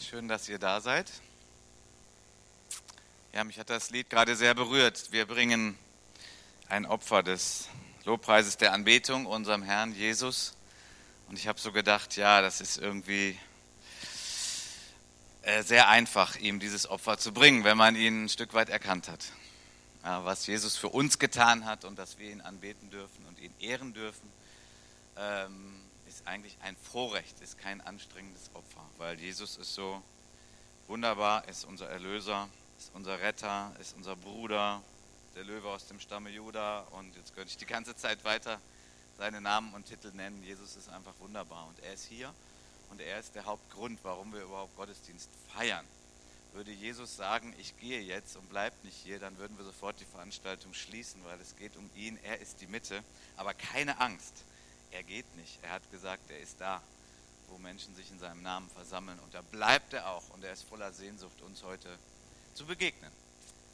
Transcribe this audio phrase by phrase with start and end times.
[0.00, 1.10] Schön, dass ihr da seid.
[3.32, 5.12] Ja, mich hat das Lied gerade sehr berührt.
[5.12, 5.78] Wir bringen
[6.68, 7.68] ein Opfer des
[8.04, 10.54] Lobpreises der Anbetung unserem Herrn Jesus.
[11.28, 13.38] Und ich habe so gedacht, ja, das ist irgendwie
[15.42, 19.08] äh, sehr einfach, ihm dieses Opfer zu bringen, wenn man ihn ein Stück weit erkannt
[19.08, 19.24] hat.
[20.02, 23.54] Ja, was Jesus für uns getan hat und dass wir ihn anbeten dürfen und ihn
[23.60, 24.30] ehren dürfen.
[25.16, 25.83] Ähm,
[26.26, 30.02] eigentlich ein Vorrecht, ist kein anstrengendes Opfer, weil Jesus ist so
[30.86, 32.48] wunderbar, ist unser Erlöser,
[32.78, 34.82] ist unser Retter, ist unser Bruder,
[35.34, 38.60] der Löwe aus dem Stamme Juda und jetzt könnte ich die ganze Zeit weiter
[39.18, 40.42] seine Namen und Titel nennen.
[40.42, 42.32] Jesus ist einfach wunderbar und er ist hier
[42.90, 45.84] und er ist der Hauptgrund, warum wir überhaupt Gottesdienst feiern.
[46.52, 50.04] Würde Jesus sagen, ich gehe jetzt und bleibt nicht hier, dann würden wir sofort die
[50.04, 53.02] Veranstaltung schließen, weil es geht um ihn, er ist die Mitte.
[53.36, 54.44] Aber keine Angst,
[54.94, 55.58] er geht nicht.
[55.62, 56.80] Er hat gesagt, er ist da,
[57.48, 59.18] wo Menschen sich in seinem Namen versammeln.
[59.18, 60.22] Und da bleibt er auch.
[60.30, 61.98] Und er ist voller Sehnsucht, uns heute
[62.54, 63.10] zu begegnen,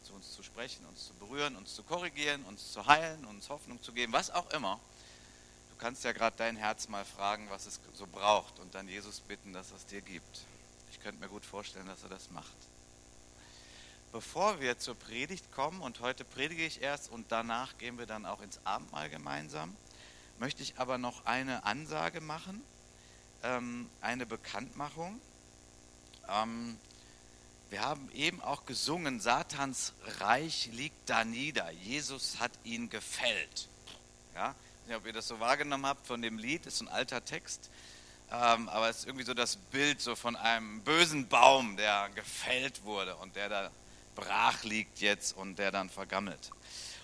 [0.02, 3.82] zu uns zu sprechen, uns zu berühren, uns zu korrigieren, uns zu heilen, uns Hoffnung
[3.82, 4.80] zu geben, was auch immer.
[5.70, 9.20] Du kannst ja gerade dein Herz mal fragen, was es so braucht und dann Jesus
[9.20, 10.40] bitten, dass er es dir gibt.
[10.90, 12.56] Ich könnte mir gut vorstellen, dass er das macht.
[14.12, 18.26] Bevor wir zur Predigt kommen, und heute predige ich erst und danach gehen wir dann
[18.26, 19.76] auch ins Abendmahl gemeinsam,
[20.40, 22.62] möchte ich aber noch eine Ansage machen,
[23.42, 25.20] ähm, eine Bekanntmachung.
[26.30, 26.78] Ähm,
[27.68, 31.70] wir haben eben auch gesungen, Satans Reich liegt da nieder.
[31.70, 33.68] Jesus hat ihn gefällt.
[34.34, 34.54] Ja?
[34.54, 37.22] Ich weiß nicht, ob ihr das so wahrgenommen habt von dem Lied, ist ein alter
[37.22, 37.68] Text.
[38.32, 42.84] Ähm, aber es ist irgendwie so das Bild so von einem bösen Baum, der gefällt
[42.84, 43.70] wurde und der da
[44.16, 46.50] brach liegt jetzt und der dann vergammelt.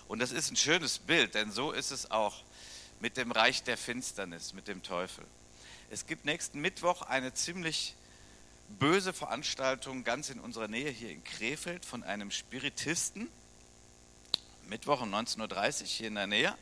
[0.07, 2.41] Und das ist ein schönes Bild, denn so ist es auch
[2.99, 5.25] mit dem Reich der Finsternis, mit dem Teufel.
[5.89, 7.95] Es gibt nächsten Mittwoch eine ziemlich
[8.79, 13.29] böse Veranstaltung ganz in unserer Nähe hier in Krefeld von einem Spiritisten.
[14.67, 16.57] Mittwoch um 19.30 Uhr hier in der Nähe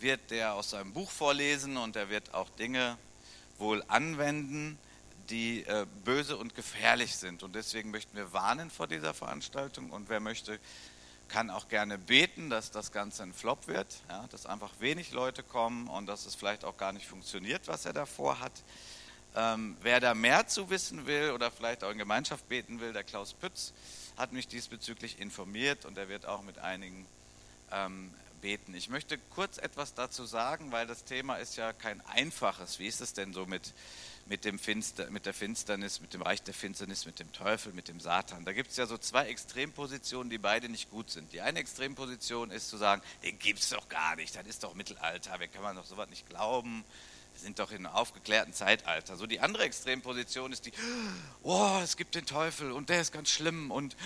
[0.00, 2.98] wird der aus seinem Buch vorlesen und er wird auch Dinge
[3.58, 4.78] wohl anwenden,
[5.30, 7.42] die äh, böse und gefährlich sind.
[7.42, 9.90] Und deswegen möchten wir warnen vor dieser Veranstaltung.
[9.90, 10.58] Und wer möchte,
[11.28, 15.42] kann auch gerne beten, dass das Ganze ein Flop wird, ja, dass einfach wenig Leute
[15.42, 18.52] kommen und dass es vielleicht auch gar nicht funktioniert, was er davor hat.
[19.34, 23.04] Ähm, wer da mehr zu wissen will oder vielleicht auch in Gemeinschaft beten will, der
[23.04, 23.74] Klaus Pütz
[24.16, 27.06] hat mich diesbezüglich informiert und er wird auch mit einigen
[27.70, 28.10] ähm,
[28.40, 28.74] beten.
[28.74, 32.78] Ich möchte kurz etwas dazu sagen, weil das Thema ist ja kein einfaches.
[32.78, 33.74] Wie ist es denn so mit
[34.26, 37.88] mit, dem Finster, mit der Finsternis, mit dem Reich der Finsternis, mit dem Teufel, mit
[37.88, 38.44] dem Satan.
[38.44, 41.32] Da gibt es ja so zwei Extrempositionen, die beide nicht gut sind.
[41.32, 44.74] Die eine Extremposition ist zu sagen, den gibt es doch gar nicht, das ist doch
[44.74, 46.84] Mittelalter, wie kann man doch sowas nicht glauben?
[47.34, 49.16] Wir sind doch in einem aufgeklärten Zeitalter.
[49.16, 50.72] So die andere Extremposition ist die,
[51.42, 53.96] oh, es gibt den Teufel und der ist ganz schlimm und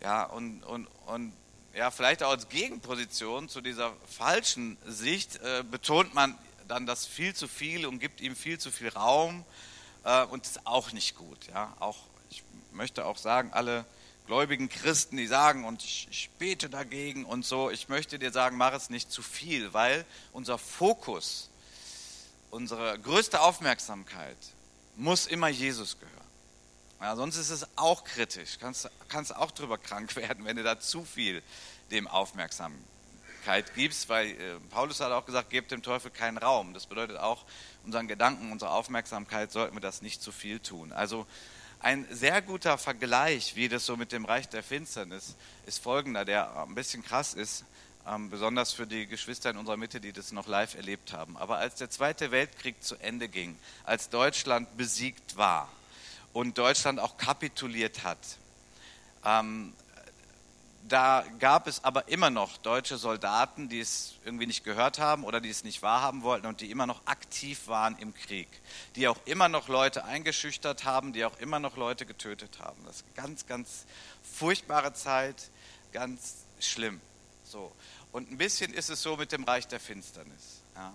[0.00, 1.32] ja, und, und, und
[1.74, 6.38] ja, vielleicht auch als Gegenposition zu dieser falschen Sicht äh, betont man,
[6.72, 9.44] dann das viel zu viel und gibt ihm viel zu viel Raum
[10.04, 11.46] äh, und ist auch nicht gut.
[11.48, 11.76] Ja?
[11.80, 11.98] Auch,
[12.30, 13.84] ich möchte auch sagen, alle
[14.26, 18.56] gläubigen Christen, die sagen, und ich, ich bete dagegen und so, ich möchte dir sagen,
[18.56, 21.50] mach es nicht zu viel, weil unser Fokus,
[22.50, 24.38] unsere größte Aufmerksamkeit
[24.96, 26.12] muss immer Jesus gehören.
[27.02, 28.58] Ja, sonst ist es auch kritisch.
[28.60, 31.42] Kannst, kannst auch drüber krank werden, wenn du da zu viel
[31.90, 32.72] dem aufmerksam
[33.42, 34.36] Aufmerksamkeit gibst, weil äh,
[34.70, 36.74] Paulus hat auch gesagt, gebt dem Teufel keinen Raum.
[36.74, 37.44] Das bedeutet auch,
[37.84, 40.92] unseren Gedanken, unserer Aufmerksamkeit sollten wir das nicht zu viel tun.
[40.92, 41.26] Also
[41.80, 45.34] ein sehr guter Vergleich, wie das so mit dem Reich der Finsternis
[45.66, 47.64] ist folgender, der ein bisschen krass ist,
[48.06, 51.36] ähm, besonders für die Geschwister in unserer Mitte, die das noch live erlebt haben.
[51.36, 55.68] Aber als der Zweite Weltkrieg zu Ende ging, als Deutschland besiegt war
[56.32, 58.18] und Deutschland auch kapituliert hat,
[59.24, 59.72] ähm,
[60.88, 65.40] da gab es aber immer noch deutsche Soldaten, die es irgendwie nicht gehört haben oder
[65.40, 68.48] die es nicht wahrhaben wollten und die immer noch aktiv waren im Krieg,
[68.96, 72.82] die auch immer noch Leute eingeschüchtert haben, die auch immer noch Leute getötet haben.
[72.84, 73.86] Das ist eine ganz, ganz
[74.22, 75.50] furchtbare Zeit,
[75.92, 77.00] ganz schlimm.
[77.44, 77.72] So.
[78.10, 80.62] Und ein bisschen ist es so mit dem Reich der Finsternis.
[80.74, 80.94] Ja.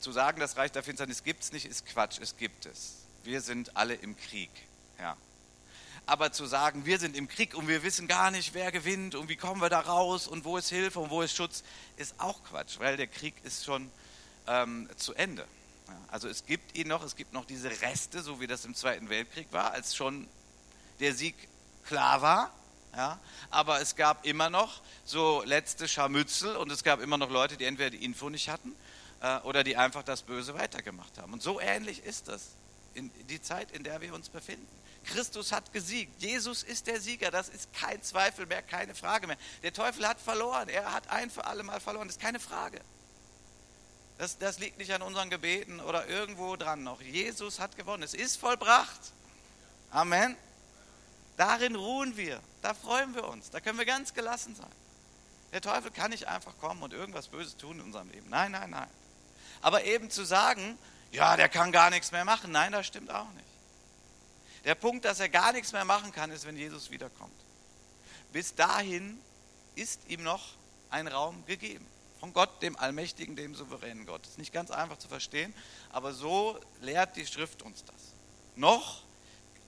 [0.00, 3.06] Zu sagen, das Reich der Finsternis gibt es nicht, ist Quatsch, es gibt es.
[3.22, 4.50] Wir sind alle im Krieg.
[4.98, 5.16] Ja.
[6.08, 9.28] Aber zu sagen, wir sind im Krieg und wir wissen gar nicht, wer gewinnt und
[9.28, 11.62] wie kommen wir da raus und wo ist Hilfe und wo ist Schutz,
[11.98, 13.90] ist auch Quatsch, weil der Krieg ist schon
[14.46, 15.44] ähm, zu Ende.
[16.10, 19.10] Also es gibt ihn noch, es gibt noch diese Reste, so wie das im Zweiten
[19.10, 20.26] Weltkrieg war, als schon
[20.98, 21.34] der Sieg
[21.84, 22.54] klar war.
[22.96, 23.20] Ja,
[23.50, 27.66] aber es gab immer noch so letzte Scharmützel und es gab immer noch Leute, die
[27.66, 28.74] entweder die Info nicht hatten
[29.20, 31.34] äh, oder die einfach das Böse weitergemacht haben.
[31.34, 32.52] Und so ähnlich ist das
[32.94, 34.66] in die Zeit, in der wir uns befinden.
[35.04, 36.20] Christus hat gesiegt.
[36.20, 37.30] Jesus ist der Sieger.
[37.30, 39.36] Das ist kein Zweifel mehr, keine Frage mehr.
[39.62, 40.68] Der Teufel hat verloren.
[40.68, 42.08] Er hat ein für alle Mal verloren.
[42.08, 42.80] Das ist keine Frage.
[44.18, 47.00] Das, das liegt nicht an unseren Gebeten oder irgendwo dran noch.
[47.00, 48.02] Jesus hat gewonnen.
[48.02, 49.12] Es ist vollbracht.
[49.90, 50.36] Amen.
[51.36, 52.40] Darin ruhen wir.
[52.62, 53.50] Da freuen wir uns.
[53.50, 54.72] Da können wir ganz gelassen sein.
[55.52, 58.28] Der Teufel kann nicht einfach kommen und irgendwas Böses tun in unserem Leben.
[58.28, 58.90] Nein, nein, nein.
[59.62, 60.78] Aber eben zu sagen,
[61.10, 62.52] ja, der kann gar nichts mehr machen.
[62.52, 63.47] Nein, das stimmt auch nicht.
[64.64, 67.32] Der Punkt, dass er gar nichts mehr machen kann, ist, wenn Jesus wiederkommt.
[68.32, 69.18] Bis dahin
[69.74, 70.54] ist ihm noch
[70.90, 71.86] ein Raum gegeben.
[72.20, 74.22] Von Gott, dem Allmächtigen, dem souveränen Gott.
[74.22, 75.54] Das ist nicht ganz einfach zu verstehen,
[75.90, 78.12] aber so lehrt die Schrift uns das.
[78.56, 79.02] Noch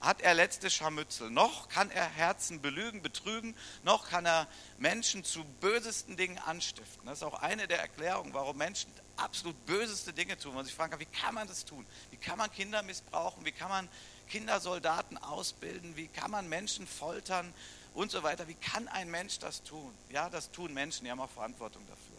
[0.01, 4.47] hat er letzte Scharmützel, noch kann er Herzen belügen, betrügen, noch kann er
[4.79, 7.05] Menschen zu bösesten Dingen anstiften.
[7.05, 10.55] Das ist auch eine der Erklärungen, warum Menschen absolut böseste Dinge tun.
[10.55, 11.85] Man sich fragen kann, wie kann man das tun?
[12.09, 13.45] Wie kann man Kinder missbrauchen?
[13.45, 13.87] Wie kann man
[14.31, 15.95] Kindersoldaten ausbilden?
[15.97, 17.53] Wie kann man Menschen foltern?
[17.93, 18.47] Und so weiter.
[18.47, 19.93] Wie kann ein Mensch das tun?
[20.11, 22.11] Ja, das tun Menschen, die haben auch Verantwortung dafür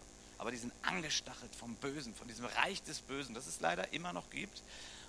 [0.43, 4.11] aber die sind angestachelt vom Bösen, von diesem Reich des Bösen, das es leider immer
[4.11, 4.61] noch gibt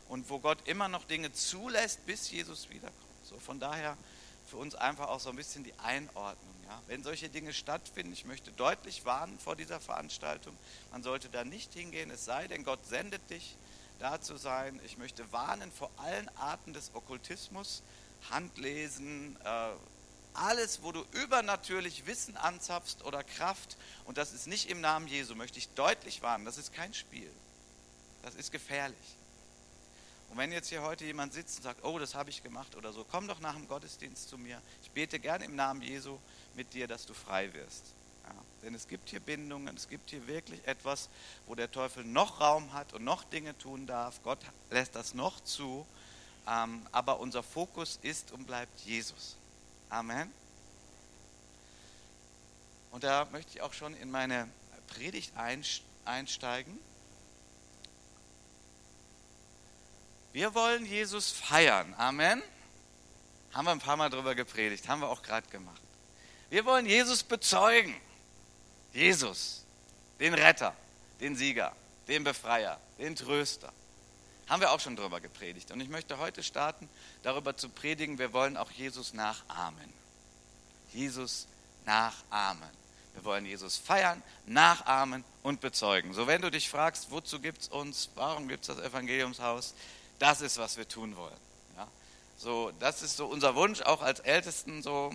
[0.09, 2.95] und wo Gott immer noch Dinge zulässt, bis Jesus wiederkommt.
[3.25, 3.97] So von daher
[4.47, 6.55] für uns einfach auch so ein bisschen die Einordnung.
[6.69, 6.81] Ja?
[6.87, 10.57] Wenn solche Dinge stattfinden, ich möchte deutlich warnen vor dieser Veranstaltung,
[10.93, 13.57] man sollte da nicht hingehen, es sei denn, Gott sendet dich,
[13.99, 14.81] da zu sein.
[14.85, 17.83] Ich möchte warnen vor allen Arten des Okkultismus,
[18.31, 19.71] Handlesen, äh,
[20.35, 25.35] alles, wo du übernatürlich Wissen anzapfst oder Kraft, und das ist nicht im Namen Jesu,
[25.35, 27.31] möchte ich deutlich warnen, das ist kein Spiel.
[28.23, 29.17] Das ist gefährlich.
[30.31, 32.93] Und wenn jetzt hier heute jemand sitzt und sagt, oh, das habe ich gemacht oder
[32.93, 34.61] so, komm doch nach dem Gottesdienst zu mir.
[34.83, 36.19] Ich bete gerne im Namen Jesu
[36.55, 37.85] mit dir, dass du frei wirst.
[38.65, 41.11] Denn es gibt hier Bindungen, es gibt hier wirklich etwas,
[41.47, 44.23] wo der Teufel noch Raum hat und noch Dinge tun darf.
[44.23, 44.39] Gott
[44.71, 45.87] lässt das noch zu.
[46.47, 49.37] Ähm, aber unser Fokus ist und bleibt Jesus.
[49.91, 50.33] Amen.
[52.91, 54.49] Und da möchte ich auch schon in meine
[54.87, 55.33] Predigt
[56.05, 56.79] einsteigen.
[60.33, 61.95] Wir wollen Jesus feiern.
[61.99, 62.43] Amen.
[63.53, 65.81] Haben wir ein paar Mal drüber gepredigt, haben wir auch gerade gemacht.
[66.51, 67.95] Wir wollen Jesus bezeugen.
[68.95, 69.65] Jesus,
[70.21, 70.75] den Retter,
[71.21, 71.75] den Sieger,
[72.09, 73.73] den Befreier, den Tröster.
[74.49, 75.71] Haben wir auch schon drüber gepredigt.
[75.71, 76.89] Und ich möchte heute starten,
[77.23, 79.93] darüber zu predigen, wir wollen auch Jesus nachahmen.
[80.93, 81.47] Jesus
[81.85, 82.69] nachahmen.
[83.15, 86.13] Wir wollen Jesus feiern, nachahmen und bezeugen.
[86.15, 89.75] So, wenn du dich fragst, wozu gibt es uns, warum gibt es das Evangeliumshaus,
[90.19, 91.37] das ist, was wir tun wollen.
[91.77, 91.89] Ja?
[92.37, 95.13] So, das ist so unser Wunsch, auch als Ältesten, so,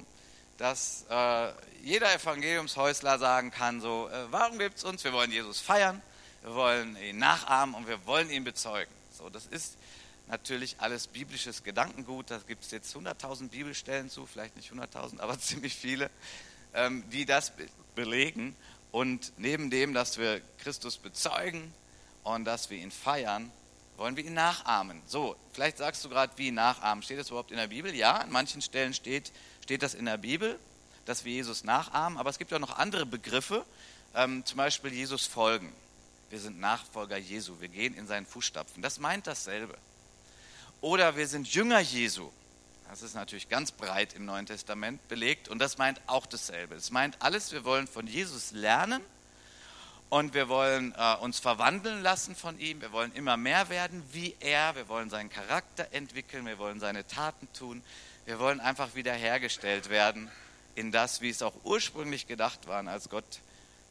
[0.60, 1.52] dass äh,
[1.84, 5.04] jeder Evangeliumshäusler sagen kann, so, äh, warum gibt es uns?
[5.06, 6.02] Wir wollen Jesus feiern,
[6.44, 8.92] wir wollen ihn nachahmen und wir wollen ihn bezeugen.
[9.18, 9.78] So, das ist
[10.28, 12.30] natürlich alles biblisches Gedankengut.
[12.30, 16.12] Da gibt es jetzt 100.000 Bibelstellen zu, vielleicht nicht 100.000, aber ziemlich viele,
[16.74, 17.54] ähm, die das
[17.96, 18.54] belegen.
[18.92, 21.74] Und neben dem, dass wir Christus bezeugen
[22.24, 23.50] und dass wir ihn feiern,
[24.00, 25.02] wollen wir ihn nachahmen.
[25.06, 27.04] So, vielleicht sagst du gerade, wie nachahmen?
[27.04, 27.94] Steht das überhaupt in der Bibel?
[27.94, 29.32] Ja, an manchen Stellen steht,
[29.62, 30.58] steht das in der Bibel,
[31.06, 32.18] dass wir Jesus nachahmen.
[32.18, 33.66] Aber es gibt auch noch andere Begriffe,
[34.16, 35.74] ähm, zum Beispiel Jesus folgen.
[36.30, 38.82] Wir sind Nachfolger Jesu, wir gehen in seinen Fußstapfen.
[38.82, 39.78] Das meint dasselbe.
[40.80, 42.30] Oder wir sind Jünger Jesu.
[42.90, 46.76] Das ist natürlich ganz breit im Neuen Testament belegt und das meint auch dasselbe.
[46.76, 49.02] Es meint alles, wir wollen von Jesus lernen
[50.10, 52.82] und wir wollen äh, uns verwandeln lassen von ihm.
[52.82, 54.76] Wir wollen immer mehr werden wie er.
[54.76, 56.46] Wir wollen seinen Charakter entwickeln.
[56.46, 57.84] Wir wollen seine Taten tun.
[58.26, 60.32] Wir wollen einfach wiederhergestellt werden
[60.74, 63.40] in das, wie es auch ursprünglich gedacht war, als Gott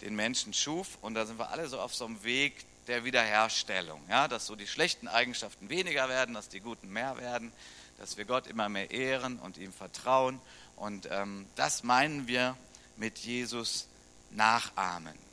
[0.01, 0.99] den Menschen schuf.
[1.03, 4.01] Und da sind wir alle so auf so einem Weg der Wiederherstellung.
[4.09, 7.53] Ja, dass so die schlechten Eigenschaften weniger werden, dass die guten mehr werden,
[7.99, 10.41] dass wir Gott immer mehr ehren und ihm vertrauen.
[10.75, 12.57] Und ähm, das meinen wir
[12.97, 13.87] mit Jesus
[14.31, 15.28] nachahmen.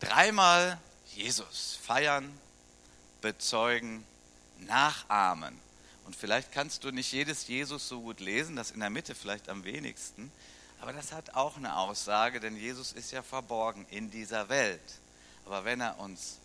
[0.00, 0.78] Dreimal
[1.14, 2.38] Jesus feiern,
[3.20, 4.04] bezeugen,
[4.60, 5.58] nachahmen.
[6.04, 9.48] Und vielleicht kannst du nicht jedes Jesus so gut lesen, das in der Mitte vielleicht
[9.48, 10.32] am wenigsten.
[10.80, 14.80] Aber das hat auch eine Aussage, denn Jesus ist ja verborgen in dieser Welt.
[15.44, 16.38] Aber wenn er uns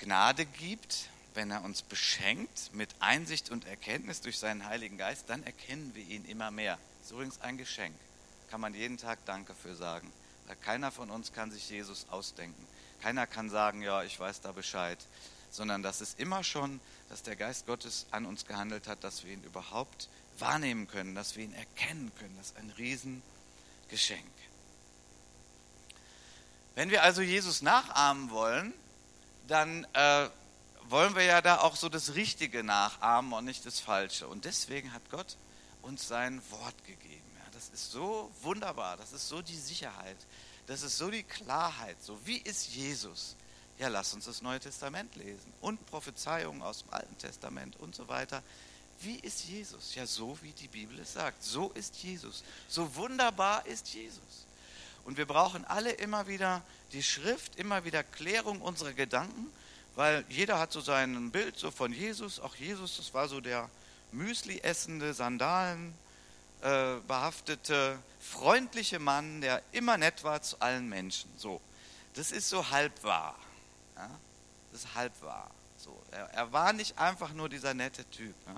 [0.00, 5.44] Gnade gibt, wenn er uns beschenkt mit Einsicht und Erkenntnis durch seinen Heiligen Geist, dann
[5.44, 6.78] erkennen wir ihn immer mehr.
[6.98, 7.94] Das ist übrigens ein Geschenk.
[8.50, 10.12] Kann man jeden Tag Danke für sagen.
[10.60, 12.66] Keiner von uns kann sich Jesus ausdenken.
[13.02, 14.98] Keiner kann sagen, ja, ich weiß da Bescheid.
[15.50, 19.32] Sondern das ist immer schon, dass der Geist Gottes an uns gehandelt hat, dass wir
[19.32, 20.08] ihn überhaupt
[20.38, 22.34] wahrnehmen können, dass wir ihn erkennen können.
[22.38, 24.24] Das ist ein Riesengeschenk.
[26.74, 28.72] Wenn wir also Jesus nachahmen wollen,
[29.46, 30.28] dann äh,
[30.84, 34.28] wollen wir ja da auch so das Richtige nachahmen und nicht das Falsche.
[34.28, 35.36] Und deswegen hat Gott
[35.82, 37.21] uns sein Wort gegeben.
[37.72, 40.16] Ist so wunderbar, das ist so die Sicherheit,
[40.66, 41.96] das ist so die Klarheit.
[42.02, 43.34] So, wie ist Jesus?
[43.78, 48.06] Ja, lass uns das Neue Testament lesen und Prophezeiungen aus dem Alten Testament und so
[48.08, 48.42] weiter.
[49.00, 49.94] Wie ist Jesus?
[49.94, 51.42] Ja, so wie die Bibel es sagt.
[51.42, 52.44] So ist Jesus.
[52.68, 54.46] So wunderbar ist Jesus.
[55.04, 56.62] Und wir brauchen alle immer wieder
[56.92, 59.50] die Schrift, immer wieder Klärung unserer Gedanken,
[59.96, 62.38] weil jeder hat so sein Bild so von Jesus.
[62.38, 63.68] Auch Jesus, das war so der
[64.12, 65.94] Müsli essende, Sandalen
[66.62, 71.30] äh, behaftete, freundliche Mann, der immer nett war zu allen Menschen.
[71.36, 71.60] So,
[72.14, 73.36] das ist so halb wahr.
[73.96, 74.10] Ja?
[74.70, 75.50] Das ist halb wahr.
[75.76, 78.34] So, er, er, war nicht einfach nur dieser nette Typ.
[78.46, 78.54] Ja?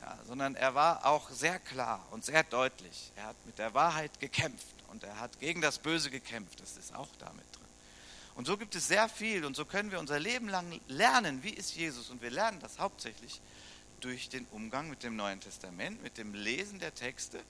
[0.00, 3.12] Ja, sondern er war auch sehr klar und sehr deutlich.
[3.16, 6.60] Er hat mit der Wahrheit gekämpft und er hat gegen das Böse gekämpft.
[6.60, 7.60] Das ist auch damit drin.
[8.34, 11.50] Und so gibt es sehr viel und so können wir unser Leben lang lernen, wie
[11.50, 12.08] ist Jesus.
[12.08, 13.42] Und wir lernen das hauptsächlich
[14.00, 17.40] durch den Umgang mit dem Neuen Testament, mit dem Lesen der Texte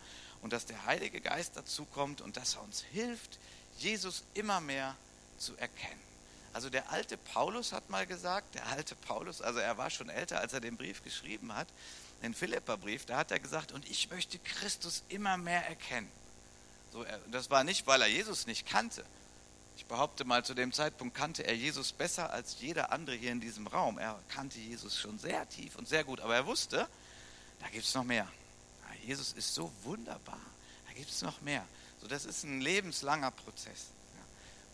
[0.42, 3.38] und dass der Heilige Geist dazu kommt und dass er uns hilft,
[3.78, 4.97] Jesus immer mehr
[5.38, 6.00] zu erkennen.
[6.52, 10.40] Also der alte Paulus hat mal gesagt, der alte Paulus, also er war schon älter,
[10.40, 11.69] als er den Brief geschrieben hat,
[12.23, 16.11] den Philipperbrief, da hat er gesagt, und ich möchte Christus immer mehr erkennen.
[16.92, 19.04] So, das war nicht, weil er Jesus nicht kannte.
[19.81, 23.41] Ich behaupte mal, zu dem Zeitpunkt kannte er Jesus besser als jeder andere hier in
[23.41, 23.97] diesem Raum.
[23.97, 26.87] Er kannte Jesus schon sehr tief und sehr gut, aber er wusste,
[27.61, 28.29] da gibt es noch mehr.
[29.07, 30.39] Jesus ist so wunderbar,
[30.87, 31.65] da gibt es noch mehr.
[31.99, 34.23] So, das ist ein lebenslanger Prozess, ja,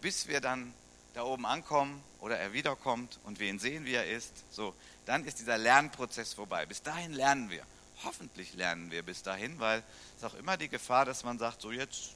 [0.01, 0.75] bis wir dann
[1.15, 4.33] da oben ankommen oder er wiederkommt und wir ihn sehen, wie er ist.
[4.51, 6.67] So, dann ist dieser Lernprozess vorbei.
[6.67, 7.65] Bis dahin lernen wir.
[8.03, 9.85] Hoffentlich lernen wir bis dahin, weil
[10.19, 12.11] es auch immer die Gefahr, dass man sagt, so jetzt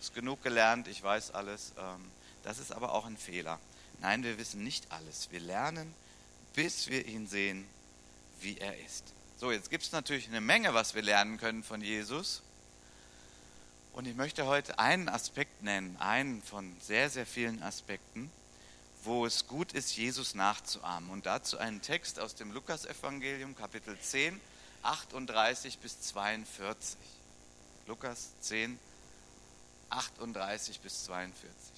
[0.00, 1.72] ist genug gelernt, ich weiß alles.
[1.78, 2.10] Ähm,
[2.42, 3.58] das ist aber auch ein Fehler.
[4.00, 5.28] Nein, wir wissen nicht alles.
[5.30, 5.94] Wir lernen,
[6.54, 7.66] bis wir ihn sehen,
[8.40, 9.04] wie er ist.
[9.38, 12.42] So, jetzt gibt es natürlich eine Menge, was wir lernen können von Jesus.
[13.92, 18.30] Und ich möchte heute einen Aspekt nennen, einen von sehr, sehr vielen Aspekten
[19.04, 21.10] wo es gut ist, Jesus nachzuahmen.
[21.10, 24.40] Und dazu einen Text aus dem Lukasevangelium, Kapitel 10,
[24.82, 26.96] 38 bis 42.
[27.86, 28.78] Lukas 10,
[29.90, 31.71] 38 bis 42.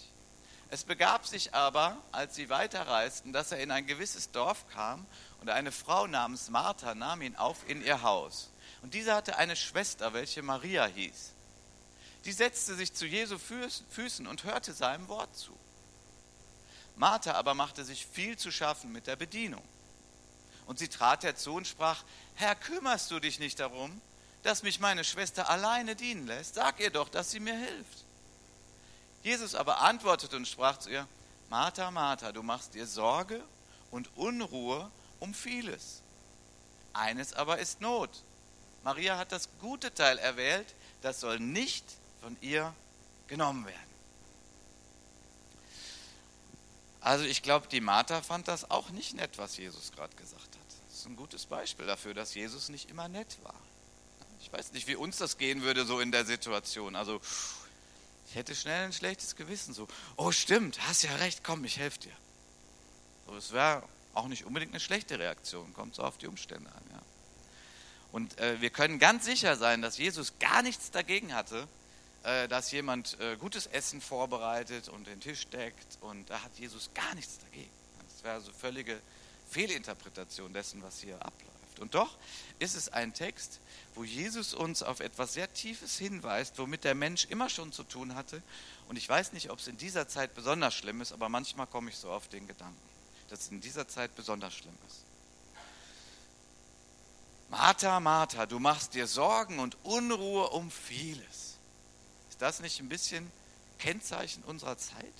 [0.70, 5.06] Es begab sich aber, als sie weiterreisten, dass er in ein gewisses Dorf kam
[5.40, 8.50] und eine Frau namens Martha nahm ihn auf in ihr Haus.
[8.82, 11.32] Und diese hatte eine Schwester, welche Maria hieß.
[12.24, 15.56] Die setzte sich zu Jesu Füßen und hörte seinem Wort zu.
[16.96, 19.62] Martha aber machte sich viel zu schaffen mit der Bedienung.
[20.66, 22.02] Und sie trat herzu und sprach,
[22.36, 24.00] Herr, kümmerst du dich nicht darum,
[24.42, 26.54] dass mich meine Schwester alleine dienen lässt?
[26.54, 28.03] Sag ihr doch, dass sie mir hilft.
[29.24, 31.08] Jesus aber antwortete und sprach zu ihr,
[31.48, 33.42] Martha, Martha, du machst dir Sorge
[33.90, 36.02] und Unruhe um vieles.
[36.92, 38.10] Eines aber ist Not.
[38.84, 41.84] Maria hat das gute Teil erwählt, das soll nicht
[42.20, 42.74] von ihr
[43.26, 43.94] genommen werden.
[47.00, 50.68] Also ich glaube, die Martha fand das auch nicht nett, was Jesus gerade gesagt hat.
[50.88, 53.54] Das ist ein gutes Beispiel dafür, dass Jesus nicht immer nett war.
[54.40, 56.94] Ich weiß nicht, wie uns das gehen würde so in der Situation.
[56.94, 57.20] Also
[58.34, 59.74] ich hätte schnell ein schlechtes Gewissen.
[59.74, 59.86] So,
[60.16, 62.16] oh stimmt, hast ja recht, komm, ich helfe dir.
[63.28, 66.82] So, es wäre auch nicht unbedingt eine schlechte Reaktion, kommt so auf die Umstände an.
[66.90, 67.02] Ja.
[68.10, 71.68] Und äh, wir können ganz sicher sein, dass Jesus gar nichts dagegen hatte,
[72.24, 76.90] äh, dass jemand äh, gutes Essen vorbereitet und den Tisch deckt und da hat Jesus
[76.92, 77.70] gar nichts dagegen.
[78.08, 79.00] Das wäre so völlige
[79.48, 81.53] Fehlinterpretation dessen, was hier abläuft.
[81.80, 82.16] Und doch
[82.58, 83.60] ist es ein Text,
[83.94, 88.14] wo Jesus uns auf etwas sehr Tiefes hinweist, womit der Mensch immer schon zu tun
[88.14, 88.42] hatte.
[88.88, 91.90] Und ich weiß nicht, ob es in dieser Zeit besonders schlimm ist, aber manchmal komme
[91.90, 92.76] ich so auf den Gedanken,
[93.28, 95.04] dass es in dieser Zeit besonders schlimm ist.
[97.50, 101.56] Martha, Martha, du machst dir Sorgen und Unruhe um vieles.
[102.28, 103.30] Ist das nicht ein bisschen
[103.78, 105.14] Kennzeichen unserer Zeit?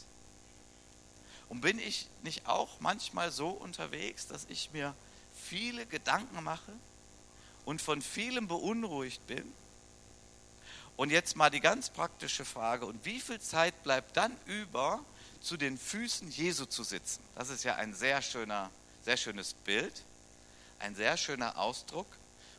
[1.49, 4.95] Und bin ich nicht auch manchmal so unterwegs, dass ich mir
[5.55, 6.73] viele Gedanken mache
[7.65, 9.53] und von vielem beunruhigt bin?
[10.97, 15.05] Und jetzt mal die ganz praktische Frage, und wie viel Zeit bleibt dann über,
[15.41, 17.23] zu den Füßen Jesu zu sitzen?
[17.37, 18.69] Das ist ja ein sehr schöner,
[19.05, 20.03] sehr schönes Bild,
[20.81, 22.09] ein sehr schöner Ausdruck.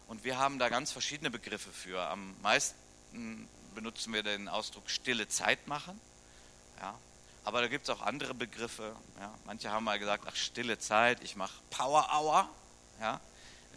[0.08, 2.00] Und wir haben da ganz verschiedene Begriffe für.
[2.08, 6.00] Am meisten benutzen wir den Ausdruck stille Zeit machen.
[6.80, 6.98] Ja.
[7.44, 8.96] Aber da gibt es auch andere Begriffe.
[9.20, 9.34] Ja.
[9.46, 12.50] Manche haben mal gesagt, ach, stille Zeit, ich mache Power Hour.
[13.00, 13.20] Ja.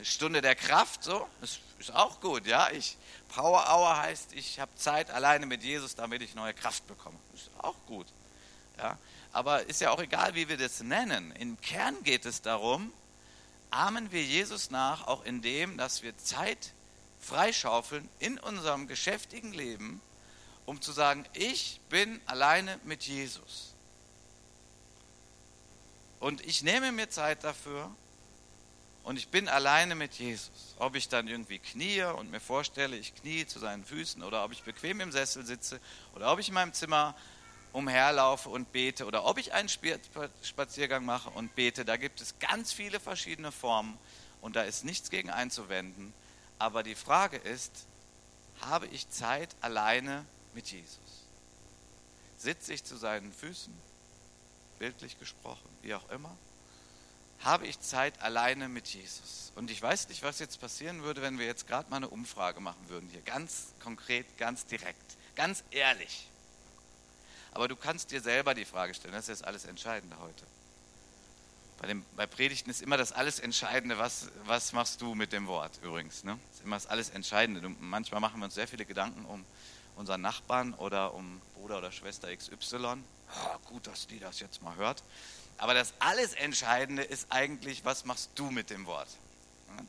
[0.02, 2.46] Stunde der Kraft, so, das ist auch gut.
[2.46, 2.70] Ja.
[2.70, 2.96] Ich,
[3.28, 7.18] Power Hour heißt, ich habe Zeit alleine mit Jesus, damit ich neue Kraft bekomme.
[7.32, 8.06] Das ist auch gut.
[8.78, 8.96] Ja.
[9.32, 11.32] Aber ist ja auch egal, wie wir das nennen.
[11.32, 12.92] Im Kern geht es darum,
[13.70, 16.72] ahmen wir Jesus nach, auch in dem, dass wir Zeit
[17.20, 20.00] freischaufeln in unserem geschäftigen Leben,
[20.64, 23.74] um zu sagen, ich bin alleine mit Jesus.
[26.20, 27.90] Und ich nehme mir Zeit dafür
[29.08, 30.76] und ich bin alleine mit Jesus.
[30.78, 34.52] Ob ich dann irgendwie knie und mir vorstelle, ich knie zu seinen Füßen oder ob
[34.52, 35.80] ich bequem im Sessel sitze
[36.14, 37.14] oder ob ich in meinem Zimmer
[37.72, 41.86] umherlaufe und bete oder ob ich einen Spaziergang mache und bete.
[41.86, 43.96] Da gibt es ganz viele verschiedene Formen
[44.42, 46.12] und da ist nichts gegen einzuwenden.
[46.58, 47.86] Aber die Frage ist,
[48.60, 50.98] habe ich Zeit alleine mit Jesus?
[52.36, 53.72] Sitze ich zu seinen Füßen,
[54.78, 56.36] bildlich gesprochen, wie auch immer?
[57.40, 59.52] Habe ich Zeit alleine mit Jesus?
[59.54, 62.60] Und ich weiß nicht, was jetzt passieren würde, wenn wir jetzt gerade mal eine Umfrage
[62.60, 66.28] machen würden, hier ganz konkret, ganz direkt, ganz ehrlich.
[67.52, 70.44] Aber du kannst dir selber die Frage stellen, das ist jetzt alles Entscheidende heute.
[71.80, 75.46] Bei, dem, bei Predigten ist immer das alles Entscheidende, was, was machst du mit dem
[75.46, 76.24] Wort übrigens.
[76.24, 76.36] Ne?
[76.48, 77.60] Das ist immer das alles Entscheidende.
[77.60, 79.44] Du, manchmal machen wir uns sehr viele Gedanken um
[79.94, 82.76] unseren Nachbarn oder um Bruder oder Schwester XY.
[82.76, 85.02] Oh, gut, dass die das jetzt mal hört.
[85.58, 89.08] Aber das alles Entscheidende ist eigentlich, was machst du mit dem Wort?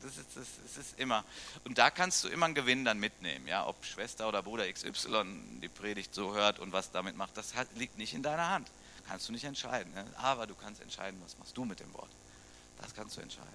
[0.02, 1.24] Das ist, das, das ist immer.
[1.64, 3.46] Und da kannst du immer einen Gewinn dann mitnehmen.
[3.48, 3.66] Ja?
[3.66, 7.98] Ob Schwester oder Bruder XY die Predigt so hört und was damit macht, das liegt
[7.98, 8.68] nicht in deiner Hand
[9.10, 9.92] kannst du nicht entscheiden.
[9.92, 10.06] Ne?
[10.18, 12.10] Aber du kannst entscheiden, was machst du mit dem Wort.
[12.80, 13.48] Das kannst du entscheiden.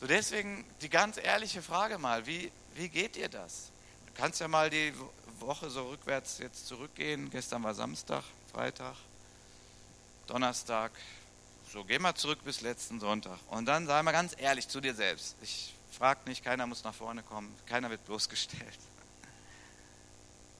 [0.00, 3.70] So deswegen die ganz ehrliche Frage mal, wie, wie geht dir das?
[4.06, 4.94] Du kannst ja mal die
[5.40, 7.30] Woche so rückwärts jetzt zurückgehen.
[7.30, 8.22] Gestern war Samstag,
[8.52, 8.94] Freitag,
[10.26, 10.92] Donnerstag.
[11.72, 13.38] So, geh mal zurück bis letzten Sonntag.
[13.48, 15.36] Und dann sei mal ganz ehrlich zu dir selbst.
[15.42, 18.78] Ich frage nicht, keiner muss nach vorne kommen, keiner wird bloßgestellt.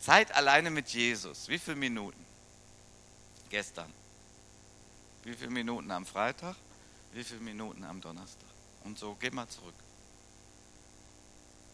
[0.00, 1.48] Zeit alleine mit Jesus.
[1.48, 2.24] Wie viele Minuten?
[3.54, 3.92] gestern?
[5.22, 6.56] Wie viele Minuten am Freitag?
[7.12, 8.48] Wie viele Minuten am Donnerstag?
[8.82, 9.76] Und so, geh mal zurück.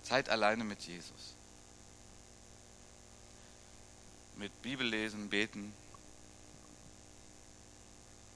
[0.03, 1.35] Zeit alleine mit Jesus.
[4.37, 5.73] Mit Bibellesen, Beten,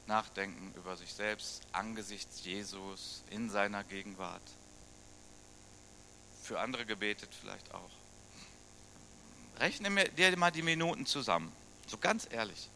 [0.06, 4.42] Nachdenken über sich selbst angesichts Jesus in seiner Gegenwart.
[6.42, 7.90] Für andere gebetet vielleicht auch.
[9.58, 11.52] Rechne mir dir mal die Minuten zusammen.
[11.86, 12.68] So ganz ehrlich.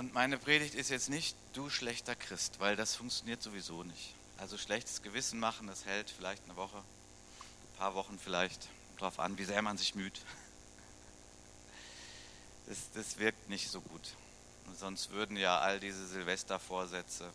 [0.00, 4.14] Und meine Predigt ist jetzt nicht, du schlechter Christ, weil das funktioniert sowieso nicht.
[4.38, 9.36] Also schlechtes Gewissen machen, das hält vielleicht eine Woche, ein paar Wochen vielleicht, darauf an,
[9.36, 10.22] wie sehr man sich müht.
[12.66, 14.14] Das, das wirkt nicht so gut.
[14.78, 17.30] Sonst würden ja all diese Silvestervorsätze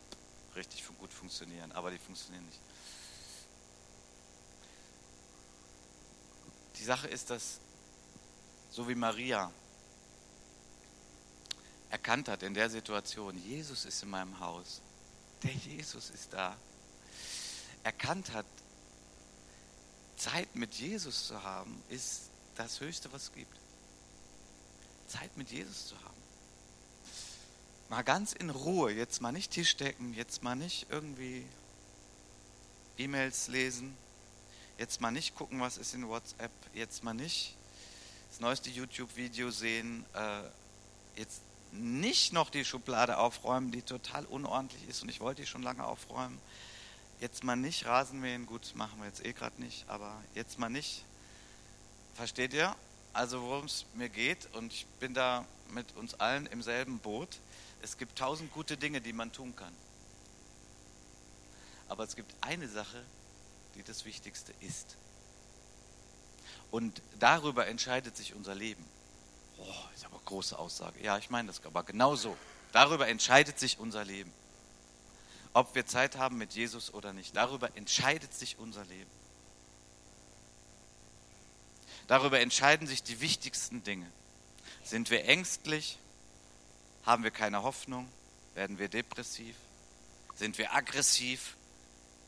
[0.54, 2.60] richtig gut funktionieren, aber die funktionieren nicht.
[6.76, 7.58] Die Sache ist, dass
[8.70, 9.50] so wie Maria
[11.90, 14.80] erkannt hat in der Situation, Jesus ist in meinem Haus,
[15.42, 16.56] der Jesus ist da,
[17.82, 18.46] erkannt hat,
[20.16, 23.56] Zeit mit Jesus zu haben, ist das Höchste, was es gibt.
[25.06, 26.16] Zeit mit Jesus zu haben.
[27.88, 31.44] Mal ganz in Ruhe, jetzt mal nicht Tisch decken, jetzt mal nicht irgendwie
[32.98, 33.96] E-Mails lesen,
[34.78, 37.54] jetzt mal nicht gucken, was ist in WhatsApp, jetzt mal nicht
[38.30, 40.42] das neueste YouTube-Video sehen, äh,
[41.16, 41.40] jetzt
[41.72, 45.84] nicht noch die Schublade aufräumen, die total unordentlich ist und ich wollte die schon lange
[45.84, 46.38] aufräumen.
[47.20, 51.04] Jetzt mal nicht Rasenmähen, gut, machen wir jetzt eh gerade nicht, aber jetzt mal nicht.
[52.14, 52.74] Versteht ihr?
[53.16, 57.38] Also worum es mir geht und ich bin da mit uns allen im selben Boot.
[57.80, 59.72] Es gibt tausend gute Dinge, die man tun kann.
[61.88, 63.02] Aber es gibt eine Sache,
[63.74, 64.96] die das Wichtigste ist.
[66.70, 68.84] Und darüber entscheidet sich unser Leben.
[69.56, 71.02] Oh, ist aber eine große Aussage.
[71.02, 72.36] Ja, ich meine das aber genau so.
[72.72, 74.30] Darüber entscheidet sich unser Leben.
[75.54, 79.10] Ob wir Zeit haben mit Jesus oder nicht, darüber entscheidet sich unser Leben.
[82.06, 84.10] Darüber entscheiden sich die wichtigsten Dinge.
[84.84, 85.98] Sind wir ängstlich?
[87.04, 88.08] Haben wir keine Hoffnung?
[88.54, 89.56] Werden wir depressiv?
[90.36, 91.56] Sind wir aggressiv?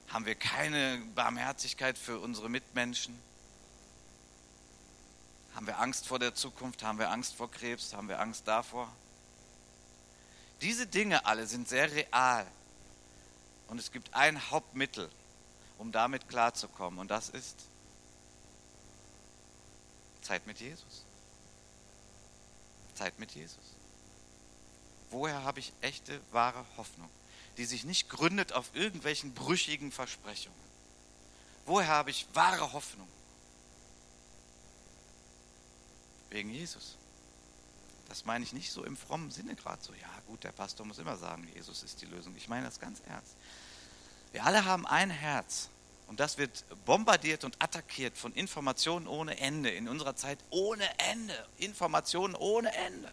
[0.09, 3.19] Haben wir keine Barmherzigkeit für unsere Mitmenschen?
[5.55, 6.83] Haben wir Angst vor der Zukunft?
[6.83, 7.93] Haben wir Angst vor Krebs?
[7.93, 8.93] Haben wir Angst davor?
[10.61, 12.47] Diese Dinge alle sind sehr real.
[13.69, 15.11] Und es gibt ein Hauptmittel,
[15.77, 16.99] um damit klarzukommen.
[16.99, 17.57] Und das ist
[20.29, 21.07] Zeit mit Jesus.
[22.95, 23.57] Zeit mit Jesus.
[25.11, 27.09] Woher habe ich echte, wahre Hoffnung,
[27.57, 30.59] die sich nicht gründet auf irgendwelchen brüchigen Versprechungen?
[31.65, 33.09] Woher habe ich wahre Hoffnung?
[36.29, 36.99] Wegen Jesus.
[38.11, 40.99] Das meine ich nicht so im frommen Sinne gerade so, ja gut, der Pastor muss
[40.99, 42.37] immer sagen, Jesus ist die Lösung.
[42.37, 43.35] Ich meine das ganz ernst.
[44.33, 45.71] Wir alle haben ein Herz
[46.09, 49.71] und das wird bombardiert und attackiert von Informationen ohne Ende.
[49.71, 51.47] In unserer Zeit ohne Ende.
[51.59, 53.13] Informationen ohne Ende.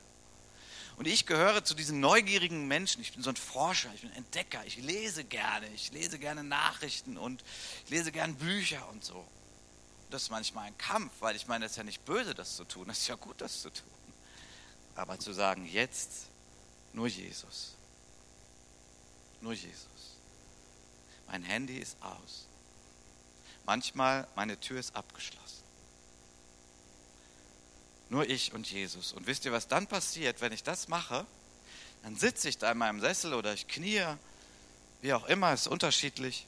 [0.96, 3.02] Und ich gehöre zu diesen neugierigen Menschen.
[3.02, 4.66] Ich bin so ein Forscher, ich bin ein Entdecker.
[4.66, 5.68] Ich lese gerne.
[5.76, 7.44] Ich lese gerne Nachrichten und
[7.84, 9.28] ich lese gerne Bücher und so.
[10.10, 12.64] Das ist manchmal ein Kampf, weil ich meine, das ist ja nicht böse, das zu
[12.64, 12.88] tun.
[12.88, 13.92] Das ist ja gut, das zu tun.
[14.96, 16.28] Aber zu sagen, jetzt
[16.94, 17.76] nur Jesus.
[19.42, 20.16] Nur Jesus.
[21.28, 22.45] Mein Handy ist aus.
[23.66, 25.64] Manchmal meine Tür ist abgeschlossen.
[28.10, 29.14] Nur ich und Jesus.
[29.14, 31.26] Und wisst ihr, was dann passiert, wenn ich das mache?
[32.04, 34.06] Dann sitze ich da in meinem Sessel oder ich knie,
[35.02, 36.46] wie auch immer, ist unterschiedlich.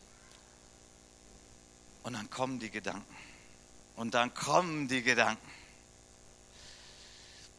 [2.04, 3.16] Und dann kommen die Gedanken.
[3.96, 5.52] Und dann kommen die Gedanken.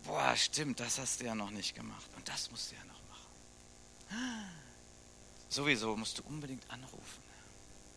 [0.04, 2.06] Boah, stimmt, das hast du ja noch nicht gemacht.
[2.16, 4.48] Und das musst du ja noch machen.
[5.48, 7.22] Sowieso musst du unbedingt anrufen.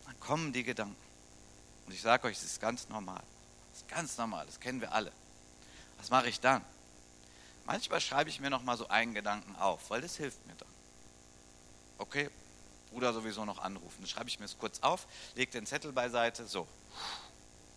[0.04, 1.11] Dann kommen die Gedanken.
[1.86, 3.22] Und ich sage euch, es ist ganz normal.
[3.72, 5.12] Es ist ganz normal, das kennen wir alle.
[5.98, 6.64] Was mache ich dann?
[7.64, 10.68] Manchmal schreibe ich mir noch mal so einen Gedanken auf, weil das hilft mir dann.
[11.98, 12.28] Okay,
[12.90, 13.96] Bruder sowieso noch anrufen.
[14.00, 16.66] Dann schreibe ich mir es kurz auf, lege den Zettel beiseite, so.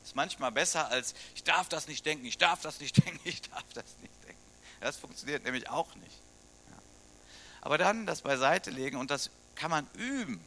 [0.04, 3.42] Ist manchmal besser als, ich darf das nicht denken, ich darf das nicht denken, ich
[3.44, 4.42] darf das nicht denken.
[4.82, 6.22] Das funktioniert nämlich auch nicht.
[7.62, 10.40] Aber dann das beiseite legen und das kann man üben.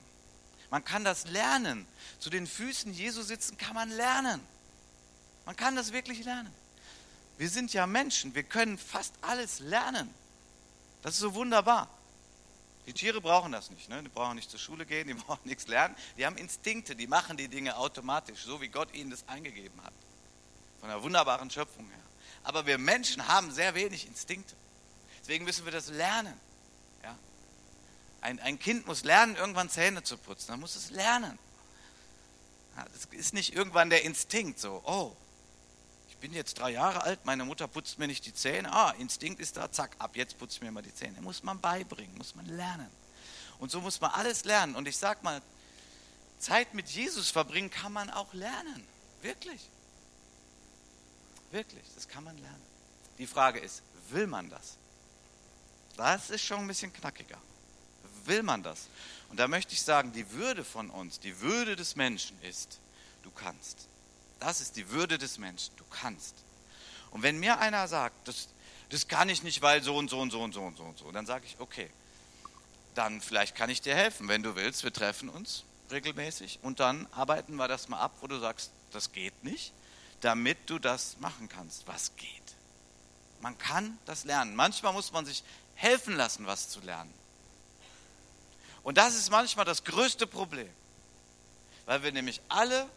[0.71, 1.87] Man kann das lernen.
[2.19, 4.41] Zu den Füßen Jesu sitzen kann man lernen.
[5.47, 6.53] Man kann das wirklich lernen.
[7.39, 10.13] Wir sind ja Menschen, wir können fast alles lernen.
[11.03, 11.89] Das ist so wunderbar.
[12.87, 13.89] Die Tiere brauchen das nicht.
[13.89, 14.03] Ne?
[14.03, 15.95] Die brauchen nicht zur Schule gehen, die brauchen nichts lernen.
[16.17, 19.93] Die haben Instinkte, die machen die Dinge automatisch, so wie Gott ihnen das eingegeben hat.
[20.81, 21.99] Von der wunderbaren Schöpfung her.
[22.43, 24.55] Aber wir Menschen haben sehr wenig Instinkte.
[25.21, 26.39] Deswegen müssen wir das lernen.
[28.21, 30.49] Ein, ein Kind muss lernen, irgendwann Zähne zu putzen.
[30.49, 31.39] Dann muss es lernen.
[32.77, 35.17] Das ist nicht irgendwann der Instinkt so, oh,
[36.09, 38.73] ich bin jetzt drei Jahre alt, meine Mutter putzt mir nicht die Zähne.
[38.73, 41.21] Ah, Instinkt ist da, zack, ab jetzt putzt mir mal die Zähne.
[41.21, 42.89] Muss man beibringen, muss man lernen.
[43.59, 44.77] Und so muss man alles lernen.
[44.77, 45.43] Und ich sag mal,
[46.39, 48.85] Zeit mit Jesus verbringen kann man auch lernen.
[49.23, 49.61] Wirklich.
[51.51, 52.63] Wirklich, das kann man lernen.
[53.19, 54.77] Die Frage ist, will man das?
[55.97, 57.39] Das ist schon ein bisschen knackiger
[58.29, 58.89] will man das?
[59.31, 62.79] Und da möchte ich sagen, die Würde von uns, die Würde des Menschen ist,
[63.23, 63.89] du kannst.
[64.41, 66.35] Das ist die Würde des Menschen, du kannst.
[67.11, 68.49] Und wenn mir einer sagt, das,
[68.91, 70.99] das kann ich nicht, weil so und so und so und so und so und
[70.99, 71.91] so, dann sage ich, okay,
[72.95, 74.85] dann vielleicht kann ich dir helfen, wenn du willst.
[74.85, 79.13] Wir treffen uns regelmäßig und dann arbeiten wir das mal ab, wo du sagst, das
[79.13, 79.73] geht nicht,
[80.21, 82.31] damit du das machen kannst, was geht.
[83.41, 84.57] Man kann das lernen.
[84.57, 87.13] Manchmal muss man sich helfen lassen, was zu lernen.
[88.83, 90.71] Und das ist manchmal das größte Problem,
[91.87, 92.89] weil wir nämlich alle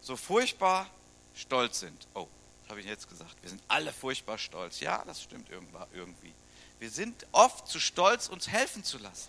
[0.00, 0.88] so furchtbar
[1.34, 2.06] stolz sind.
[2.14, 2.26] Oh,
[2.62, 3.34] was habe ich jetzt gesagt?
[3.42, 4.80] Wir sind alle furchtbar stolz.
[4.80, 6.32] Ja, das stimmt irgendwie.
[6.78, 9.28] Wir sind oft zu stolz, uns helfen zu lassen.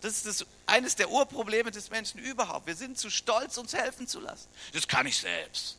[0.00, 2.66] Das ist das, eines der Urprobleme des Menschen überhaupt.
[2.66, 4.48] Wir sind zu stolz, uns helfen zu lassen.
[4.72, 5.76] Das kann ich selbst.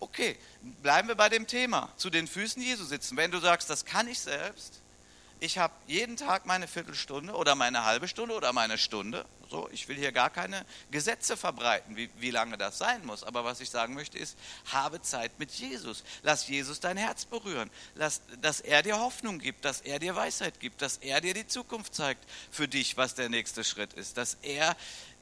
[0.00, 0.38] Okay,
[0.82, 1.92] bleiben wir bei dem Thema.
[1.96, 3.16] Zu den Füßen Jesu sitzen.
[3.16, 4.80] Wenn du sagst, das kann ich selbst,
[5.38, 9.26] ich habe jeden Tag meine Viertelstunde oder meine halbe Stunde oder meine Stunde.
[9.50, 13.22] So, ich will hier gar keine Gesetze verbreiten, wie, wie lange das sein muss.
[13.22, 14.36] Aber was ich sagen möchte ist,
[14.72, 16.02] habe Zeit mit Jesus.
[16.22, 17.70] Lass Jesus dein Herz berühren.
[17.94, 21.46] Lass, dass er dir Hoffnung gibt, dass er dir Weisheit gibt, dass er dir die
[21.46, 24.16] Zukunft zeigt für dich, was der nächste Schritt ist.
[24.16, 24.74] Dass er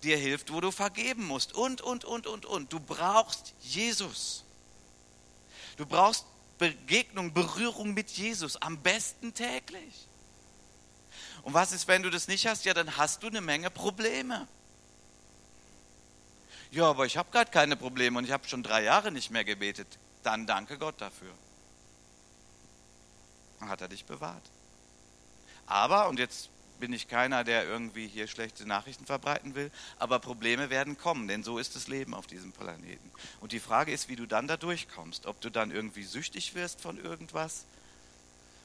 [0.02, 1.52] dir hilft, wo du vergeben musst.
[1.52, 2.72] Und, und, und, und, und.
[2.72, 4.44] Du brauchst Jesus.
[5.76, 6.24] Du brauchst
[6.70, 10.08] Begegnung, Berührung mit Jesus, am besten täglich.
[11.42, 12.64] Und was ist, wenn du das nicht hast?
[12.64, 14.48] Ja, dann hast du eine Menge Probleme.
[16.70, 19.44] Ja, aber ich habe gerade keine Probleme und ich habe schon drei Jahre nicht mehr
[19.44, 19.98] gebetet.
[20.22, 21.32] Dann danke Gott dafür.
[23.60, 24.42] Dann hat er dich bewahrt.
[25.66, 26.48] Aber, und jetzt
[26.80, 31.42] bin ich keiner, der irgendwie hier schlechte Nachrichten verbreiten will, aber Probleme werden kommen, denn
[31.42, 33.10] so ist das Leben auf diesem Planeten.
[33.40, 36.80] Und die Frage ist, wie du dann da durchkommst, ob du dann irgendwie süchtig wirst
[36.80, 37.64] von irgendwas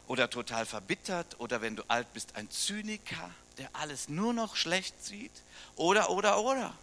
[0.07, 5.03] oder total verbittert oder wenn du alt bist, ein Zyniker, der alles nur noch schlecht
[5.03, 5.31] sieht
[5.75, 6.73] oder, oder, oder.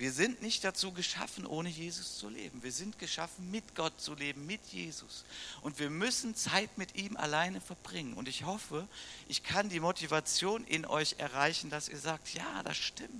[0.00, 2.62] Wir sind nicht dazu geschaffen, ohne Jesus zu leben.
[2.62, 5.26] Wir sind geschaffen, mit Gott zu leben, mit Jesus.
[5.60, 8.14] Und wir müssen Zeit mit ihm alleine verbringen.
[8.14, 8.88] Und ich hoffe,
[9.28, 13.10] ich kann die Motivation in euch erreichen, dass ihr sagt, ja, das stimmt.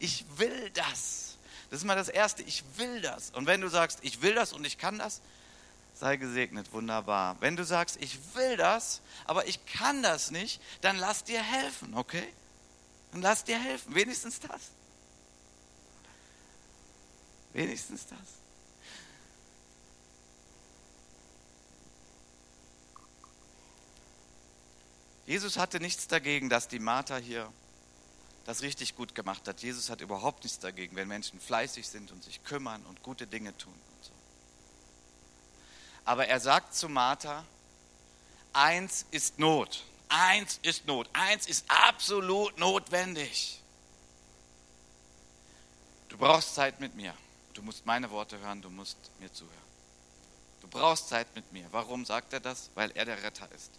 [0.00, 1.38] Ich will das.
[1.70, 3.30] Das ist mal das Erste, ich will das.
[3.30, 5.22] Und wenn du sagst, ich will das und ich kann das,
[5.94, 7.38] sei gesegnet, wunderbar.
[7.40, 11.94] Wenn du sagst, ich will das, aber ich kann das nicht, dann lass dir helfen,
[11.94, 12.28] okay?
[13.12, 14.60] Dann lass dir helfen, wenigstens das.
[17.52, 18.18] Wenigstens das.
[25.26, 27.50] Jesus hatte nichts dagegen, dass die Martha hier
[28.44, 29.62] das richtig gut gemacht hat.
[29.62, 33.56] Jesus hat überhaupt nichts dagegen, wenn Menschen fleißig sind und sich kümmern und gute Dinge
[33.56, 34.10] tun und so.
[36.04, 37.44] Aber er sagt zu Martha,
[38.52, 39.84] eins ist Not.
[40.08, 41.08] Eins ist Not.
[41.12, 43.60] Eins ist absolut notwendig.
[46.08, 47.14] Du brauchst Zeit mit mir.
[47.54, 49.56] Du musst meine Worte hören, du musst mir zuhören.
[50.62, 51.66] Du brauchst Zeit mit mir.
[51.70, 52.70] Warum sagt er das?
[52.74, 53.70] Weil er der Retter ist.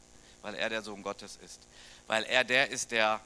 [0.41, 1.61] Weil er der Sohn Gottes ist.
[2.07, 3.21] Weil er der ist, der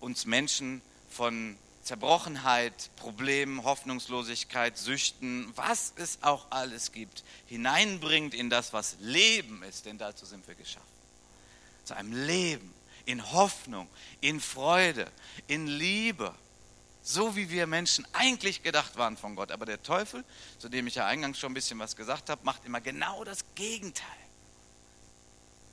[0.00, 8.72] uns Menschen von Zerbrochenheit, Problemen, Hoffnungslosigkeit, Süchten, was es auch alles gibt, hineinbringt in das,
[8.72, 10.86] was Leben ist, denn dazu sind wir geschaffen.
[11.84, 12.72] Zu einem Leben
[13.04, 13.86] in Hoffnung,
[14.22, 15.10] in Freude,
[15.46, 16.34] in Liebe,
[17.06, 19.52] so wie wir Menschen eigentlich gedacht waren von Gott.
[19.52, 20.24] Aber der Teufel,
[20.58, 23.44] zu dem ich ja eingangs schon ein bisschen was gesagt habe, macht immer genau das
[23.54, 24.06] Gegenteil.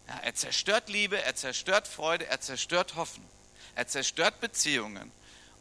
[0.10, 3.30] Ja, er zerstört Liebe, er zerstört Freude, er zerstört Hoffnung.
[3.76, 5.10] Er zerstört Beziehungen.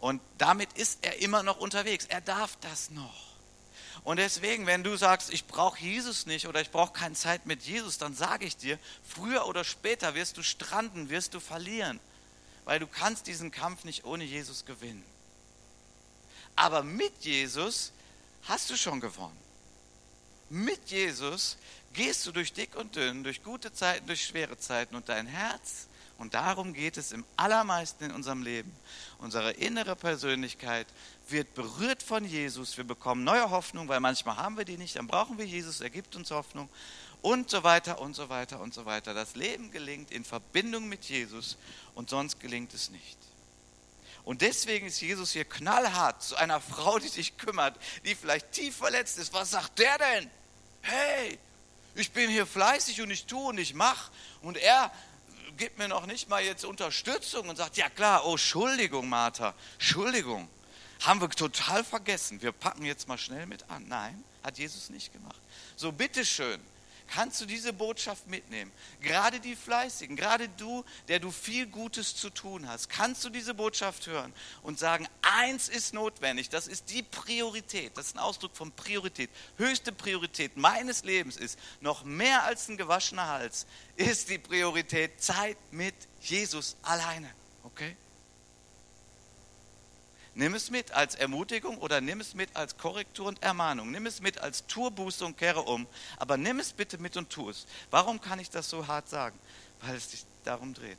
[0.00, 2.06] Und damit ist er immer noch unterwegs.
[2.06, 3.30] Er darf das noch.
[4.02, 7.62] Und deswegen, wenn du sagst, ich brauche Jesus nicht oder ich brauche keine Zeit mit
[7.62, 12.00] Jesus, dann sage ich dir, früher oder später wirst du stranden, wirst du verlieren,
[12.64, 15.04] weil du kannst diesen Kampf nicht ohne Jesus gewinnen.
[16.56, 17.92] Aber mit Jesus
[18.44, 19.36] hast du schon gewonnen.
[20.48, 21.56] Mit Jesus
[21.92, 25.86] gehst du durch dick und dünn, durch gute Zeiten, durch schwere Zeiten und dein Herz
[26.20, 28.70] und darum geht es im allermeisten in unserem Leben.
[29.20, 30.86] Unsere innere Persönlichkeit
[31.30, 32.76] wird berührt von Jesus.
[32.76, 34.96] Wir bekommen neue Hoffnung, weil manchmal haben wir die nicht.
[34.96, 36.68] Dann brauchen wir Jesus, er gibt uns Hoffnung
[37.22, 39.14] und so weiter und so weiter und so weiter.
[39.14, 41.56] Das Leben gelingt in Verbindung mit Jesus
[41.94, 43.16] und sonst gelingt es nicht.
[44.30, 48.76] Und deswegen ist Jesus hier knallhart zu einer Frau, die sich kümmert, die vielleicht tief
[48.76, 49.32] verletzt ist.
[49.32, 50.30] Was sagt der denn?
[50.82, 51.36] Hey,
[51.96, 54.12] ich bin hier fleißig und ich tue und ich mache.
[54.40, 54.92] Und er
[55.56, 60.48] gibt mir noch nicht mal jetzt Unterstützung und sagt, ja klar, oh, Entschuldigung, Martha, Entschuldigung.
[61.00, 62.40] Haben wir total vergessen.
[62.40, 63.88] Wir packen jetzt mal schnell mit an.
[63.88, 65.40] Nein, hat Jesus nicht gemacht.
[65.74, 66.60] So, bitteschön,
[67.10, 68.70] kannst du diese Botschaft mitnehmen.
[69.00, 73.52] Gerade die Fleißigen, gerade du, der du viel Gutes zu tun hast, kannst du diese
[73.54, 78.56] Botschaft hören und sagen, eins ist notwendig, das ist die Priorität, das ist ein Ausdruck
[78.56, 79.30] von Priorität.
[79.56, 85.56] Höchste Priorität meines Lebens ist, noch mehr als ein gewaschener Hals, ist die Priorität Zeit
[85.72, 87.30] mit Jesus alleine.
[87.64, 87.96] Okay?
[90.40, 93.90] Nimm es mit als Ermutigung oder nimm es mit als Korrektur und Ermahnung.
[93.90, 95.86] Nimm es mit als Turbuße und kehre um.
[96.16, 97.66] Aber nimm es bitte mit und tu es.
[97.90, 99.38] Warum kann ich das so hart sagen?
[99.82, 100.96] Weil es dich darum dreht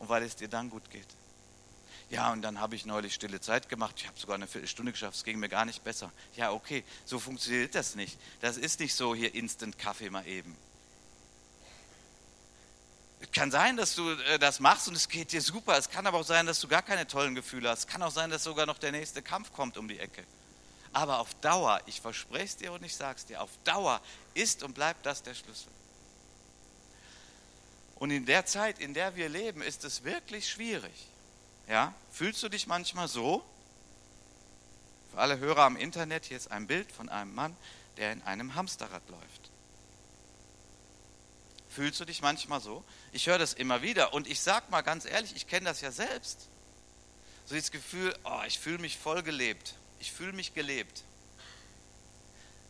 [0.00, 1.06] und weil es dir dann gut geht.
[2.10, 3.94] Ja, und dann habe ich neulich stille Zeit gemacht.
[3.98, 5.18] Ich habe sogar eine Viertelstunde geschafft.
[5.18, 6.10] Es ging mir gar nicht besser.
[6.34, 8.18] Ja, okay, so funktioniert das nicht.
[8.40, 10.56] Das ist nicht so hier Instant Kaffee mal eben.
[13.32, 15.76] Kann sein, dass du äh, das machst und es geht dir super.
[15.76, 17.80] Es kann aber auch sein, dass du gar keine tollen Gefühle hast.
[17.80, 20.24] Es kann auch sein, dass sogar noch der nächste Kampf kommt um die Ecke.
[20.92, 24.00] Aber auf Dauer, ich verspreche es dir und ich sage es dir, auf Dauer
[24.34, 25.68] ist und bleibt das der Schlüssel.
[27.96, 31.08] Und in der Zeit, in der wir leben, ist es wirklich schwierig.
[31.68, 31.94] Ja?
[32.12, 33.44] Fühlst du dich manchmal so?
[35.12, 37.56] Für alle Hörer am Internet, hier ist ein Bild von einem Mann,
[37.96, 39.43] der in einem Hamsterrad läuft.
[41.74, 42.84] Fühlst du dich manchmal so?
[43.12, 45.90] Ich höre das immer wieder und ich sage mal ganz ehrlich, ich kenne das ja
[45.90, 46.46] selbst.
[47.46, 49.74] So das Gefühl, oh, ich fühle mich voll gelebt.
[49.98, 51.02] Ich fühle mich gelebt.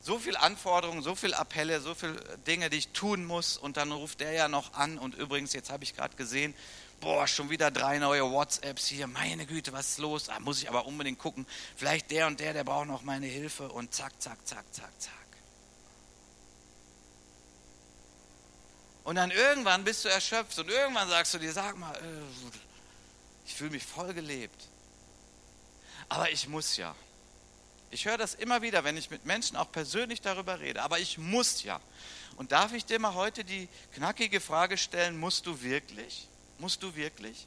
[0.01, 3.93] So viel Anforderungen, so viel Appelle, so viele Dinge, die ich tun muss und dann
[3.93, 6.55] ruft der ja noch an und übrigens, jetzt habe ich gerade gesehen,
[7.01, 10.25] boah, schon wieder drei neue WhatsApps hier, meine Güte, was ist los?
[10.25, 13.69] Da muss ich aber unbedingt gucken, vielleicht der und der, der braucht noch meine Hilfe
[13.69, 15.24] und zack, zack, zack, zack, zack.
[19.05, 22.59] Und dann irgendwann bist du erschöpft und irgendwann sagst du dir, sag mal, äh,
[23.47, 24.69] ich fühle mich voll gelebt.
[26.09, 26.95] Aber ich muss ja.
[27.91, 30.83] Ich höre das immer wieder, wenn ich mit Menschen auch persönlich darüber rede.
[30.83, 31.81] Aber ich muss ja.
[32.37, 36.27] Und darf ich dir mal heute die knackige Frage stellen, musst du wirklich?
[36.59, 37.47] Musst du wirklich?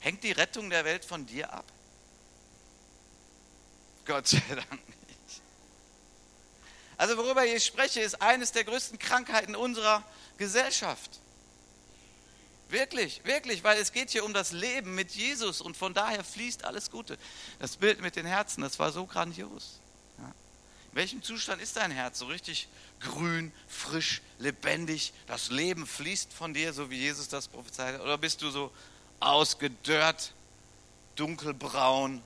[0.00, 1.64] Hängt die Rettung der Welt von dir ab?
[4.06, 4.80] Gott sei Dank.
[6.96, 10.02] Also worüber ich spreche, ist eines der größten Krankheiten unserer
[10.38, 11.20] Gesellschaft.
[12.68, 16.64] Wirklich, wirklich, weil es geht hier um das Leben mit Jesus und von daher fließt
[16.64, 17.16] alles Gute.
[17.60, 19.78] Das Bild mit den Herzen, das war so grandios.
[20.18, 20.34] Ja.
[20.92, 22.18] welchem Zustand ist dein Herz?
[22.18, 22.66] So richtig
[23.00, 28.00] grün, frisch, lebendig, das Leben fließt von dir, so wie Jesus das prophezeit hat?
[28.00, 28.72] Oder bist du so
[29.20, 30.32] ausgedörrt,
[31.14, 32.20] dunkelbraun?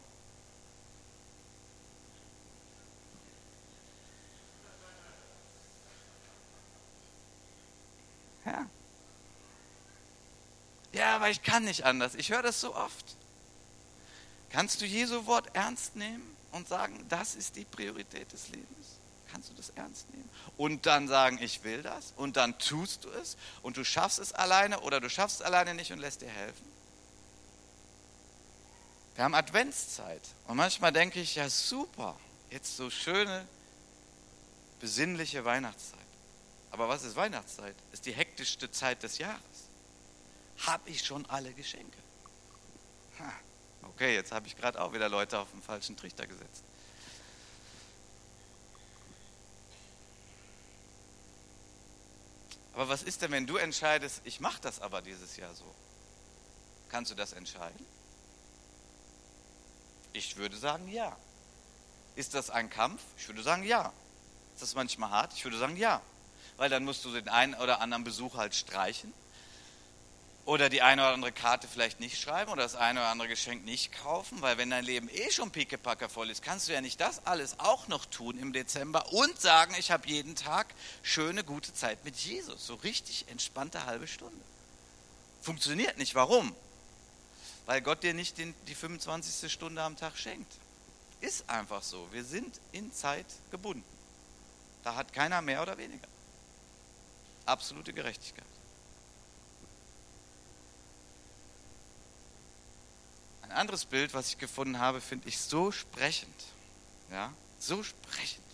[8.51, 8.67] Ja.
[10.93, 12.15] Ja, aber ich kann nicht anders.
[12.15, 13.17] Ich höre das so oft.
[14.51, 18.99] Kannst du Jesu Wort ernst nehmen und sagen, das ist die Priorität des Lebens?
[19.31, 20.29] Kannst du das ernst nehmen?
[20.57, 22.13] Und dann sagen, ich will das.
[22.17, 23.37] Und dann tust du es.
[23.63, 26.69] Und du schaffst es alleine oder du schaffst es alleine nicht und lässt dir helfen.
[29.15, 30.23] Wir haben Adventszeit.
[30.49, 32.17] Und manchmal denke ich, ja super,
[32.51, 33.47] jetzt so schöne,
[34.81, 36.00] besinnliche Weihnachtszeit.
[36.71, 37.75] Aber was ist Weihnachtszeit?
[37.93, 39.41] Ist die hektischste Zeit des Jahres.
[40.67, 41.99] Habe ich schon alle Geschenke?
[43.19, 43.33] Ha.
[43.83, 46.65] Okay, jetzt habe ich gerade auch wieder Leute auf den falschen Trichter gesetzt.
[52.75, 55.65] Aber was ist denn, wenn du entscheidest, ich mache das aber dieses Jahr so?
[56.89, 57.85] Kannst du das entscheiden?
[60.13, 61.17] Ich würde sagen, ja.
[62.17, 63.03] Ist das ein Kampf?
[63.19, 63.93] Ich würde sagen, ja.
[64.55, 65.33] Ist das manchmal hart?
[65.35, 66.01] Ich würde sagen, ja.
[66.61, 69.15] Weil dann musst du den einen oder anderen Besuch halt streichen
[70.45, 73.65] oder die eine oder andere Karte vielleicht nicht schreiben oder das eine oder andere Geschenk
[73.65, 77.01] nicht kaufen, weil wenn dein Leben eh schon pickepacke voll ist, kannst du ja nicht
[77.01, 80.67] das alles auch noch tun im Dezember und sagen, ich habe jeden Tag
[81.03, 82.67] schöne, gute Zeit mit Jesus.
[82.67, 84.45] So richtig entspannte halbe Stunde.
[85.41, 86.15] Funktioniert nicht.
[86.15, 86.55] Warum?
[87.65, 89.51] Weil Gott dir nicht den, die 25.
[89.51, 90.53] Stunde am Tag schenkt.
[91.23, 92.07] Ist einfach so.
[92.13, 93.83] Wir sind in Zeit gebunden.
[94.85, 96.07] Da hat keiner mehr oder weniger.
[97.51, 98.45] Absolute Gerechtigkeit.
[103.43, 106.33] Ein anderes Bild, was ich gefunden habe, finde ich so sprechend.
[107.11, 108.45] Ja, so sprechend.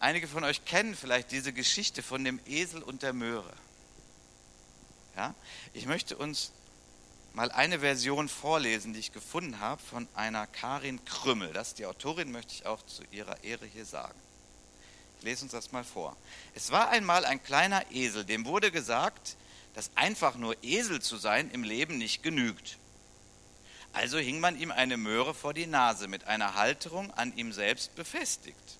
[0.00, 3.54] Einige von euch kennen vielleicht diese Geschichte von dem Esel und der Möhre.
[5.16, 5.34] Ja,
[5.72, 6.52] ich möchte uns
[7.32, 11.54] mal eine Version vorlesen, die ich gefunden habe von einer Karin Krümmel.
[11.54, 14.20] Das ist die Autorin, möchte ich auch zu ihrer Ehre hier sagen.
[15.22, 16.16] Lese uns das mal vor.
[16.54, 19.36] Es war einmal ein kleiner Esel, dem wurde gesagt,
[19.74, 22.78] dass einfach nur Esel zu sein im Leben nicht genügt.
[23.92, 27.94] Also hing man ihm eine Möhre vor die Nase mit einer Halterung an ihm selbst
[27.94, 28.78] befestigt.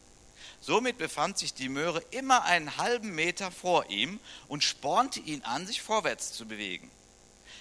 [0.60, 5.66] Somit befand sich die Möhre immer einen halben Meter vor ihm und spornte ihn an,
[5.66, 6.90] sich vorwärts zu bewegen.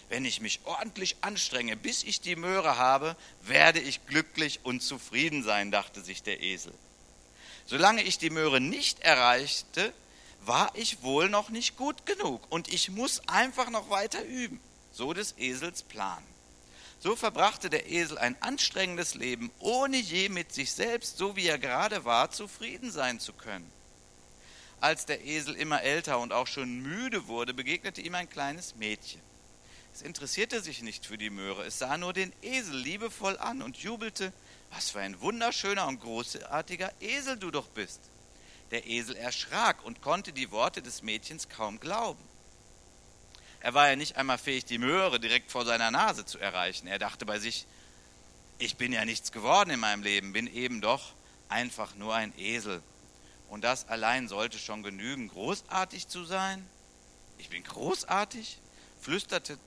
[0.08, 5.42] Wenn ich mich ordentlich anstrenge, bis ich die Möhre habe, werde ich glücklich und zufrieden
[5.44, 6.74] sein, dachte sich der Esel.
[7.66, 9.94] Solange ich die Möhre nicht erreichte,
[10.42, 14.60] war ich wohl noch nicht gut genug und ich muss einfach noch weiter üben.
[14.92, 16.24] So des Esels Plan.
[17.00, 21.58] So verbrachte der Esel ein anstrengendes Leben, ohne je mit sich selbst, so wie er
[21.58, 23.72] gerade war, zufrieden sein zu können.
[24.80, 29.22] Als der Esel immer älter und auch schon müde wurde, begegnete ihm ein kleines Mädchen.
[29.94, 33.78] Es interessierte sich nicht für die Möhre, es sah nur den Esel liebevoll an und
[33.78, 34.32] jubelte,
[34.72, 38.00] was für ein wunderschöner und großartiger Esel du doch bist.
[38.72, 42.24] Der Esel erschrak und konnte die Worte des Mädchens kaum glauben.
[43.60, 46.88] Er war ja nicht einmal fähig, die Möhre direkt vor seiner Nase zu erreichen.
[46.88, 47.68] Er dachte bei sich,
[48.58, 51.14] ich bin ja nichts geworden in meinem Leben, bin eben doch
[51.50, 52.82] einfach nur ein Esel.
[53.50, 56.66] Und das allein sollte schon genügen, großartig zu sein.
[57.38, 58.58] Ich bin großartig,
[59.02, 59.60] flüsterte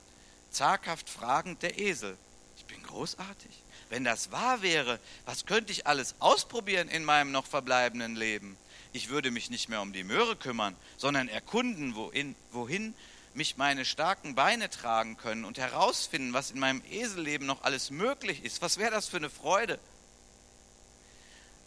[0.49, 2.17] zaghaft fragend der Esel.
[2.57, 3.51] Ich bin großartig.
[3.89, 8.57] Wenn das wahr wäre, was könnte ich alles ausprobieren in meinem noch verbleibenden Leben?
[8.95, 12.95] ich würde mich nicht mehr um die Möhre kümmern, sondern erkunden, wohin, wohin
[13.33, 18.43] mich meine starken Beine tragen können und herausfinden, was in meinem Eselleben noch alles möglich
[18.45, 18.61] ist.
[18.61, 19.79] Was wäre das für eine Freude?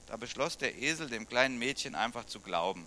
[0.06, 2.86] Da beschloss der Esel dem kleinen Mädchen einfach zu glauben.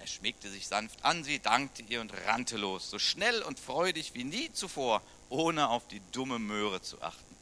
[0.00, 4.14] Er schmiegte sich sanft an sie, dankte ihr und rannte los, so schnell und freudig
[4.14, 7.33] wie nie zuvor, ohne auf die dumme Möhre zu achten.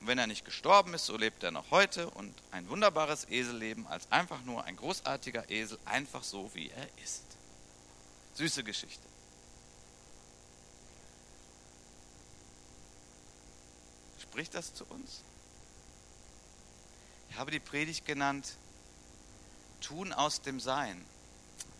[0.00, 3.86] Und wenn er nicht gestorben ist, so lebt er noch heute und ein wunderbares Eselleben
[3.86, 7.24] als einfach nur ein großartiger Esel, einfach so wie er ist.
[8.34, 9.02] Süße Geschichte.
[14.20, 15.22] Spricht das zu uns?
[17.30, 18.56] Ich habe die Predigt genannt,
[19.80, 21.04] tun aus dem Sein.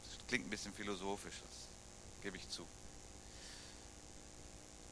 [0.04, 1.68] Das klingt ein bisschen philosophisch, das
[2.22, 2.66] gebe ich zu.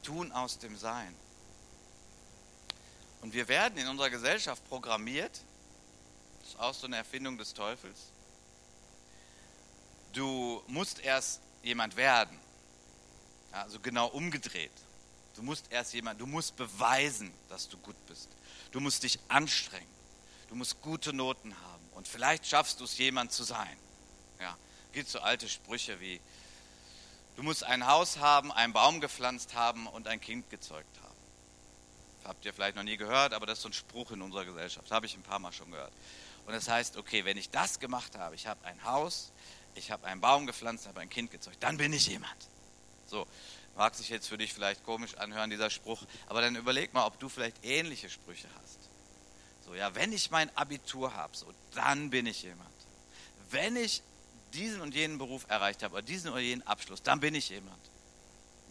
[0.05, 1.13] Tun aus dem Sein.
[3.27, 5.41] Und wir werden in unserer Gesellschaft programmiert,
[6.39, 8.13] das ist auch so eine Erfindung des Teufels.
[10.13, 12.39] Du musst erst jemand werden.
[13.51, 14.71] Also genau umgedreht.
[15.35, 18.29] Du musst erst jemand, du musst beweisen, dass du gut bist.
[18.71, 19.91] Du musst dich anstrengen.
[20.49, 23.77] du musst gute Noten haben und vielleicht schaffst du es, jemand zu sein.
[24.39, 24.57] Ja,
[24.93, 26.21] gibt so alte Sprüche wie,
[27.35, 31.06] du musst ein Haus haben, einen Baum gepflanzt haben und ein Kind gezeugt haben.
[32.27, 34.91] Habt ihr vielleicht noch nie gehört, aber das ist so ein Spruch in unserer Gesellschaft.
[34.91, 35.93] Habe ich ein paar Mal schon gehört.
[36.47, 39.33] Und das heißt, okay, wenn ich das gemacht habe, ich habe ein Haus,
[39.75, 42.37] ich habe einen Baum gepflanzt, habe ein Kind gezeugt, dann bin ich jemand.
[43.07, 43.27] So,
[43.77, 47.19] mag sich jetzt für dich vielleicht komisch anhören, dieser Spruch, aber dann überleg mal, ob
[47.19, 48.79] du vielleicht ähnliche Sprüche hast.
[49.65, 52.71] So, ja, wenn ich mein Abitur habe, so, dann bin ich jemand.
[53.51, 54.03] Wenn ich
[54.53, 57.81] diesen und jenen Beruf erreicht habe, oder diesen oder jenen Abschluss, dann bin ich jemand.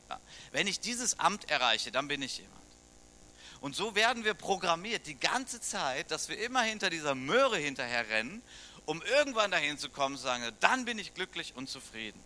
[0.09, 0.19] Ja.
[0.51, 2.64] Wenn ich dieses Amt erreiche, dann bin ich jemand.
[3.65, 8.07] Und so werden wir programmiert die ganze Zeit, dass wir immer hinter dieser Möhre hinterher
[8.09, 8.43] rennen,
[8.85, 12.23] um irgendwann dahin zu kommen und zu sagen, dann bin ich glücklich und zufrieden.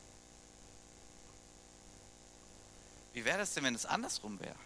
[3.13, 4.59] Wie wäre das denn, wenn es andersrum wäre?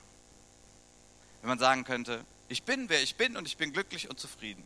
[1.42, 4.66] Wenn man sagen könnte, ich bin, wer ich bin und ich bin glücklich und zufrieden.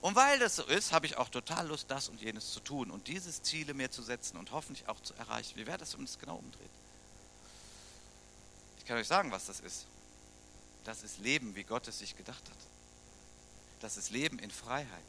[0.00, 2.90] Und weil das so ist, habe ich auch total Lust, das und jenes zu tun
[2.90, 5.58] und dieses Ziele mir zu setzen und hoffentlich auch zu erreichen.
[5.58, 6.70] Wie wäre das, wenn es genau umdreht?
[8.78, 9.86] Ich kann euch sagen, was das ist.
[10.88, 12.56] Das ist Leben, wie Gott es sich gedacht hat.
[13.80, 15.04] Das ist Leben in Freiheit.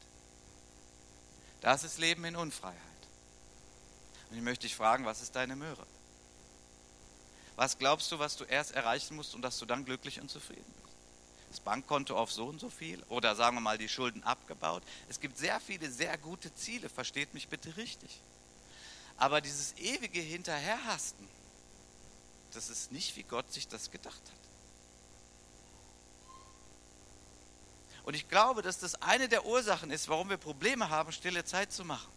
[1.62, 2.76] Das ist Leben in Unfreiheit.
[4.28, 5.86] Und ich möchte dich fragen, was ist deine Möhre?
[7.56, 10.70] Was glaubst du, was du erst erreichen musst und dass du dann glücklich und zufrieden
[10.82, 10.94] bist?
[11.48, 14.82] Das Bankkonto auf so und so viel oder sagen wir mal die Schulden abgebaut.
[15.08, 18.20] Es gibt sehr viele sehr gute Ziele, versteht mich bitte richtig.
[19.16, 21.26] Aber dieses ewige Hinterherhasten,
[22.52, 24.39] das ist nicht, wie Gott sich das gedacht hat.
[28.04, 31.72] Und ich glaube, dass das eine der Ursachen ist, warum wir Probleme haben, stille Zeit
[31.72, 32.10] zu machen.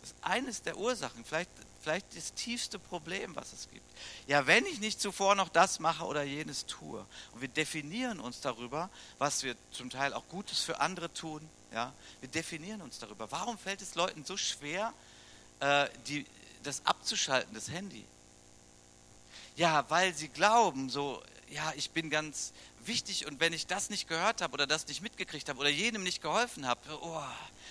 [0.00, 1.50] Das ist eines der Ursachen, vielleicht,
[1.80, 3.90] vielleicht das tiefste Problem, was es gibt.
[4.26, 7.04] Ja, wenn ich nicht zuvor noch das mache oder jenes tue.
[7.32, 11.48] Und wir definieren uns darüber, was wir zum Teil auch Gutes für andere tun.
[11.72, 13.30] Ja, wir definieren uns darüber.
[13.32, 14.92] Warum fällt es Leuten so schwer,
[15.60, 16.26] äh, die,
[16.62, 18.04] das abzuschalten, das Handy?
[19.56, 22.52] Ja, weil sie glauben, so, ja, ich bin ganz
[22.86, 26.02] wichtig und wenn ich das nicht gehört habe oder das nicht mitgekriegt habe oder jenem
[26.02, 27.22] nicht geholfen habe, oh,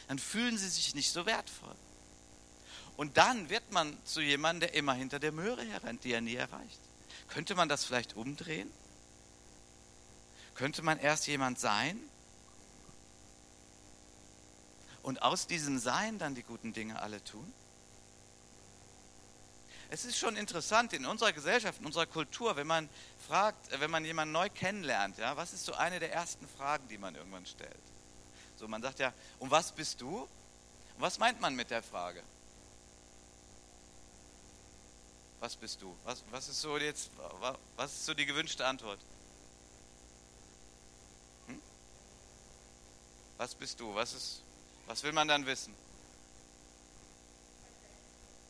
[0.08, 1.76] dann fühlen sie sich nicht so wertvoll.
[2.96, 6.36] Und dann wird man zu jemandem, der immer hinter der Möhre herrennt, die er nie
[6.36, 6.80] erreicht.
[7.28, 8.72] Könnte man das vielleicht umdrehen?
[10.56, 12.00] Könnte man erst jemand sein
[15.02, 17.52] und aus diesem Sein dann die guten Dinge alle tun?
[19.94, 22.90] Es ist schon interessant in unserer Gesellschaft, in unserer Kultur, wenn man
[23.28, 26.88] fragt, äh, wenn man jemanden neu kennenlernt, ja, was ist so eine der ersten Fragen,
[26.88, 27.78] die man irgendwann stellt?
[28.58, 30.22] So, man sagt ja, und was bist du?
[30.22, 30.30] Und
[30.98, 32.24] was meint man mit der Frage?
[35.40, 35.96] Was bist du?
[36.06, 37.12] Was, was ist so jetzt,
[37.76, 39.00] was ist so die gewünschte Antwort?
[41.46, 41.62] Hm?
[43.38, 43.94] Was bist du?
[43.94, 44.42] Was ist,
[44.88, 45.76] was will man dann wissen?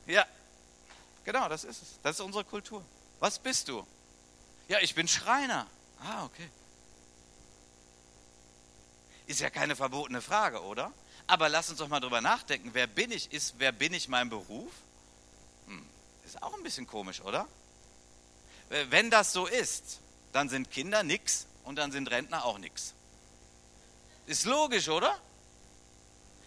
[0.08, 0.26] Ja,
[1.24, 1.99] Genau, das ist es.
[2.01, 2.84] Das ist unsere Kultur.
[3.19, 3.86] Was bist du?
[4.67, 5.67] Ja, ich bin Schreiner.
[5.99, 6.49] Ah, okay.
[9.28, 10.91] Ist ja keine verbotene Frage, oder?
[11.28, 12.71] Aber lass uns doch mal drüber nachdenken.
[12.74, 13.32] Wer bin ich?
[13.32, 14.71] Ist, wer bin ich mein Beruf?
[15.67, 15.86] Hm,
[16.26, 17.47] ist auch ein bisschen komisch, oder?
[18.89, 19.99] Wenn das so ist,
[20.34, 22.93] dann sind Kinder nix und dann sind Rentner auch nix.
[24.26, 25.17] Ist logisch, oder?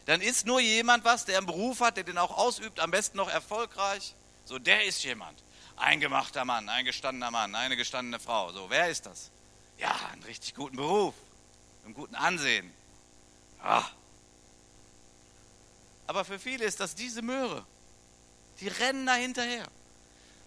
[0.06, 3.16] Dann ist nur jemand was, der einen Beruf hat, der den auch ausübt, am besten
[3.16, 4.14] noch erfolgreich.
[4.46, 5.42] So, der ist jemand.
[5.76, 8.50] Ein gemachter Mann, ein gestandener Mann, eine gestandene Frau.
[8.52, 9.30] So, wer ist das?
[9.76, 11.14] Ja, einen richtig guten Beruf,
[11.84, 12.72] einen guten Ansehen.
[13.60, 13.84] Ah.
[16.06, 17.66] Aber für viele ist das diese Möhre.
[18.60, 19.66] Die rennen da hinterher.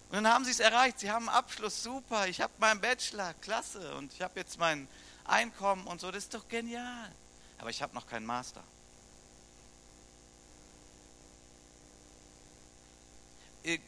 [0.08, 0.98] Und dann haben sie es erreicht.
[0.98, 2.26] Sie haben einen Abschluss, super.
[2.26, 3.94] Ich habe meinen Bachelor, klasse.
[3.94, 4.88] Und ich habe jetzt mein
[5.24, 6.10] Einkommen und so.
[6.10, 7.12] Das ist doch genial.
[7.58, 8.64] Aber ich habe noch keinen Master.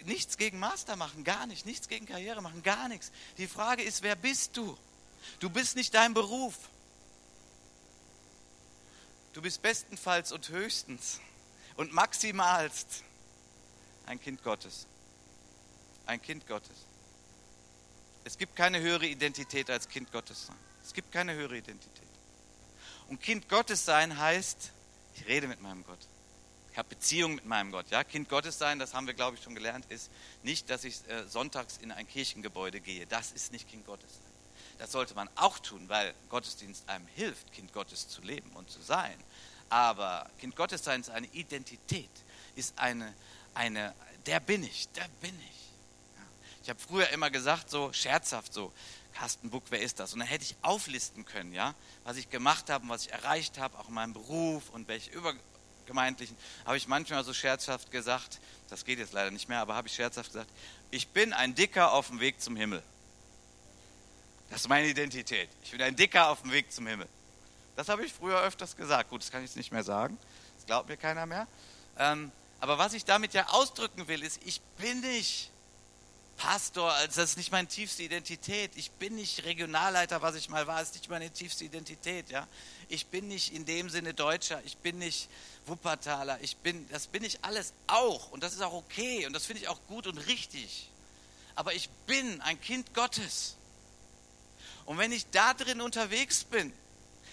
[0.04, 1.66] Nichts gegen Master machen, gar nicht.
[1.66, 3.10] Nichts gegen Karriere machen, gar nichts.
[3.38, 4.76] Die Frage ist, wer bist du?
[5.40, 6.54] Du bist nicht dein Beruf.
[9.32, 11.20] Du bist bestenfalls und höchstens
[11.76, 13.02] und maximalst
[14.06, 14.86] ein Kind Gottes.
[16.04, 16.86] Ein Kind Gottes.
[18.24, 20.56] Es gibt keine höhere Identität als Kind Gottes sein.
[20.84, 22.02] Es gibt keine höhere Identität.
[23.08, 24.70] Und Kind Gottes sein heißt,
[25.14, 25.98] ich rede mit meinem Gott.
[26.72, 27.90] Ich habe Beziehung mit meinem Gott.
[27.90, 28.02] Ja?
[28.02, 30.10] Kind Gottes sein, das haben wir, glaube ich, schon gelernt, ist
[30.42, 33.06] nicht, dass ich äh, sonntags in ein Kirchengebäude gehe.
[33.06, 34.32] Das ist nicht Kind Gottes sein.
[34.78, 38.80] Das sollte man auch tun, weil Gottesdienst einem hilft, Kind Gottes zu leben und zu
[38.80, 39.14] sein.
[39.68, 42.10] Aber Kind Gottes sein ist eine Identität,
[42.56, 43.12] ist eine,
[43.54, 43.94] eine
[44.24, 46.16] der bin ich, der bin ich.
[46.16, 46.22] Ja.
[46.62, 48.72] Ich habe früher immer gesagt, so scherzhaft so,
[49.12, 50.14] Carsten Buck, wer ist das?
[50.14, 53.58] Und dann hätte ich auflisten können, ja, was ich gemacht habe und was ich erreicht
[53.58, 55.10] habe, auch in meinem Beruf und welche
[55.82, 59.88] übergemeindlichen, habe ich manchmal so scherzhaft gesagt, das geht jetzt leider nicht mehr, aber habe
[59.88, 60.50] ich scherzhaft gesagt,
[60.90, 62.82] ich bin ein Dicker auf dem Weg zum Himmel.
[64.50, 65.48] Das ist meine Identität.
[65.64, 67.08] Ich bin ein Dicker auf dem Weg zum Himmel.
[67.76, 69.10] Das habe ich früher öfters gesagt.
[69.10, 70.18] Gut, das kann ich jetzt nicht mehr sagen.
[70.56, 71.46] Das glaubt mir keiner mehr.
[71.98, 72.30] Ähm,
[72.60, 75.50] aber was ich damit ja ausdrücken will, ist, ich bin nicht
[76.36, 78.72] Pastor, also das ist nicht meine tiefste Identität.
[78.74, 82.30] Ich bin nicht Regionalleiter, was ich mal war, das ist nicht meine tiefste Identität.
[82.30, 82.48] Ja?
[82.88, 85.28] Ich bin nicht in dem Sinne Deutscher, ich bin nicht
[85.66, 89.46] Wuppertaler, ich bin, das bin ich alles auch und das ist auch okay und das
[89.46, 90.88] finde ich auch gut und richtig.
[91.54, 93.56] Aber ich bin ein Kind Gottes.
[94.84, 96.72] Und wenn ich da drin unterwegs bin,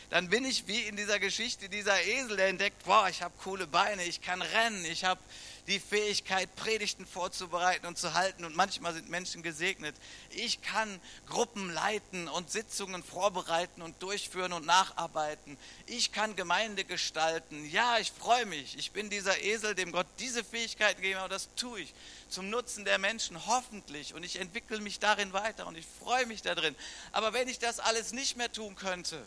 [0.10, 3.68] dann bin ich wie in dieser Geschichte dieser Esel, der entdeckt, boah, ich habe coole
[3.68, 5.22] Beine, ich kann rennen, ich habe
[5.70, 8.44] die Fähigkeit, Predigten vorzubereiten und zu halten.
[8.44, 9.96] Und manchmal sind Menschen gesegnet.
[10.32, 15.58] Ich kann Gruppen leiten und Sitzungen vorbereiten und durchführen und nacharbeiten.
[15.86, 17.70] Ich kann Gemeinde gestalten.
[17.70, 18.78] Ja, ich freue mich.
[18.78, 21.32] Ich bin dieser Esel, dem Gott diese Fähigkeiten gegeben hat.
[21.32, 21.94] Das tue ich
[22.30, 24.14] zum Nutzen der Menschen, hoffentlich.
[24.14, 26.76] Und ich entwickle mich darin weiter und ich freue mich darin.
[27.12, 29.24] Aber wenn ich das alles nicht mehr tun könnte,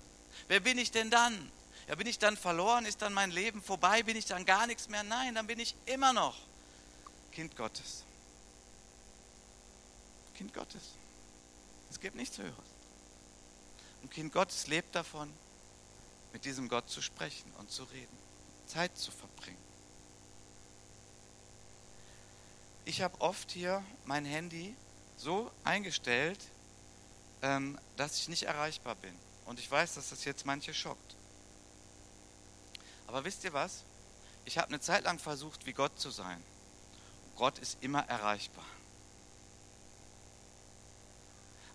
[0.48, 1.50] wer bin ich denn dann?
[1.88, 2.86] Ja, bin ich dann verloren?
[2.86, 4.02] Ist dann mein Leben vorbei?
[4.02, 5.02] Bin ich dann gar nichts mehr?
[5.02, 6.36] Nein, dann bin ich immer noch
[7.32, 8.04] Kind Gottes.
[10.34, 10.82] Kind Gottes.
[11.90, 12.54] Es gibt nichts Höheres.
[14.02, 15.32] Und Kind Gottes lebt davon,
[16.32, 18.16] mit diesem Gott zu sprechen und zu reden,
[18.66, 19.58] Zeit zu verbringen.
[22.84, 24.74] Ich habe oft hier mein Handy
[25.16, 26.40] so eingestellt,
[27.42, 29.14] ähm, dass ich nicht erreichbar bin.
[29.44, 31.14] Und ich weiß, dass das jetzt manche schockt.
[33.12, 33.84] Aber wisst ihr was?
[34.46, 36.42] Ich habe eine Zeit lang versucht, wie Gott zu sein.
[37.36, 38.64] Gott ist immer erreichbar.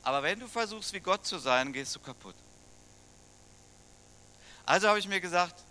[0.01, 2.33] Aber wenn du versuchst, wie Gott zu sein, gehst du kaputt.
[4.65, 5.63] Also habe ich mir gesagt,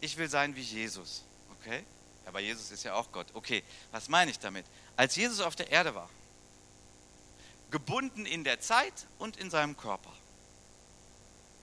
[0.00, 1.22] ich will sein wie Jesus.
[1.60, 1.84] Okay?
[2.24, 3.26] Aber Jesus ist ja auch Gott.
[3.34, 4.64] Okay, was meine ich damit?
[4.96, 6.08] Als Jesus auf der Erde war,
[7.70, 10.12] gebunden in der Zeit und in seinem Körper.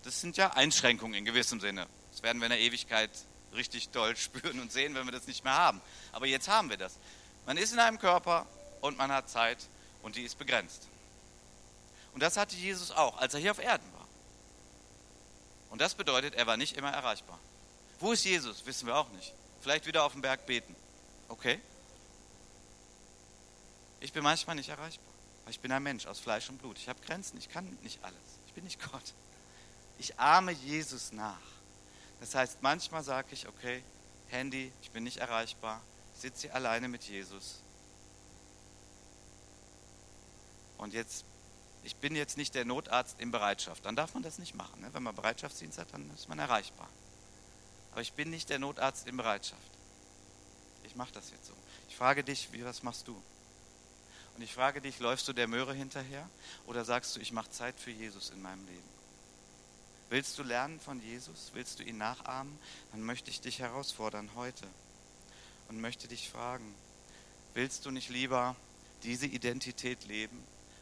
[0.04, 1.88] Das sind ja Einschränkungen in gewissem Sinne.
[2.12, 3.10] Das werden wir in der Ewigkeit
[3.54, 5.82] richtig doll spüren und sehen, wenn wir das nicht mehr haben.
[6.12, 6.98] Aber jetzt haben wir das.
[7.46, 8.46] Man ist in einem Körper
[8.82, 9.58] und man hat Zeit
[10.02, 10.88] und die ist begrenzt.
[12.14, 14.08] Und das hatte Jesus auch, als er hier auf Erden war.
[15.70, 17.40] Und das bedeutet, er war nicht immer erreichbar.
[18.00, 18.66] Wo ist Jesus?
[18.66, 19.34] Wissen wir auch nicht.
[19.62, 20.76] Vielleicht wieder auf dem Berg beten.
[21.30, 21.62] Okay.
[24.02, 25.14] Ich bin manchmal nicht erreichbar.
[25.50, 26.78] Ich bin ein Mensch aus Fleisch und Blut.
[26.78, 27.38] Ich habe Grenzen.
[27.38, 28.18] Ich kann nicht alles.
[28.48, 29.14] Ich bin nicht Gott.
[29.98, 31.38] Ich ahme Jesus nach.
[32.22, 33.84] Das heißt, manchmal sage ich, okay,
[34.28, 35.82] Handy, ich bin nicht erreichbar,
[36.14, 37.62] sitze hier alleine mit Jesus.
[40.78, 41.26] Und jetzt,
[41.84, 43.86] ich bin jetzt nicht der Notarzt in Bereitschaft.
[43.86, 44.82] Dann darf man das nicht machen.
[44.82, 44.90] Ne?
[44.94, 46.88] Wenn man Bereitschaftsdienst hat, dann ist man erreichbar.
[47.92, 49.62] Aber ich bin nicht der Notarzt in Bereitschaft.
[50.84, 51.54] Ich mache das jetzt so.
[51.90, 53.20] Ich frage dich, wie, was machst du?
[54.36, 56.30] Und ich frage dich, läufst du der Möhre hinterher
[56.68, 59.01] oder sagst du, ich mache Zeit für Jesus in meinem Leben?
[60.12, 61.52] Willst du lernen von Jesus?
[61.54, 62.60] Willst du ihn nachahmen?
[62.92, 64.68] Dann möchte ich dich herausfordern heute
[65.70, 66.76] und möchte dich fragen,
[67.54, 68.58] willst du nicht lieber
[69.04, 70.38] diese Identität leben?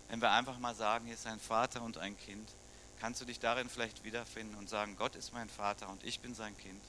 [0.07, 2.49] Wenn wir einfach mal sagen, hier ist ein Vater und ein Kind,
[2.99, 6.33] kannst du dich darin vielleicht wiederfinden und sagen, Gott ist mein Vater und ich bin
[6.33, 6.81] sein Kind.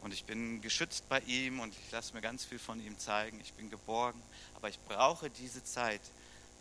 [0.00, 3.38] Und ich bin geschützt bei ihm und ich lasse mir ganz viel von ihm zeigen.
[3.42, 4.22] Ich bin geborgen,
[4.54, 6.00] aber ich brauche diese Zeit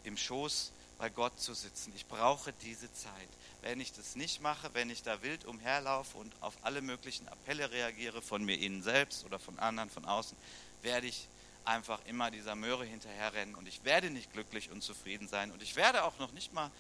[0.04, 1.92] im Schoß bei Gott zu sitzen.
[1.96, 3.30] Ich brauche diese Zeit.
[3.62, 7.72] Wenn ich das nicht mache, wenn ich da wild umherlaufe und auf alle möglichen Appelle
[7.72, 10.38] reagiere, von mir innen selbst oder von anderen von außen,
[10.82, 11.28] werde ich
[11.66, 15.76] einfach immer dieser Möhre hinterherrennen und ich werde nicht glücklich und zufrieden sein und ich
[15.76, 16.72] werde auch noch nicht mal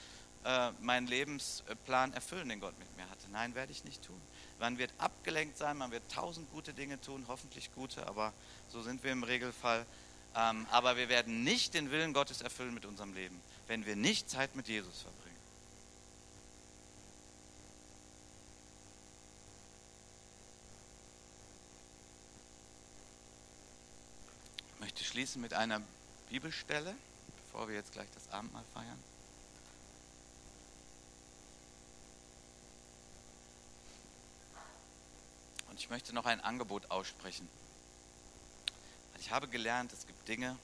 [0.45, 3.29] äh, meinen Lebensplan erfüllen, den Gott mit mir hatte.
[3.31, 4.19] Nein, werde ich nicht tun.
[4.59, 8.33] Man wird abgelenkt sein, man wird tausend gute Dinge tun, hoffentlich gute, aber
[8.69, 9.85] so sind wir im Regelfall.
[10.35, 14.27] Ähm, aber wir werden nicht den Willen Gottes erfüllen mit unserem Leben wenn wir nicht
[14.27, 15.37] Zeit mit Jesus verbringen.
[24.73, 25.83] Ich möchte schließen mit einer
[26.29, 26.95] Bibelstelle,
[27.45, 29.03] bevor wir jetzt gleich das Abendmahl feiern.
[35.69, 37.47] Und ich möchte noch ein Angebot aussprechen.
[39.29, 40.57] Ich habe gelernt, es gibt Dinge,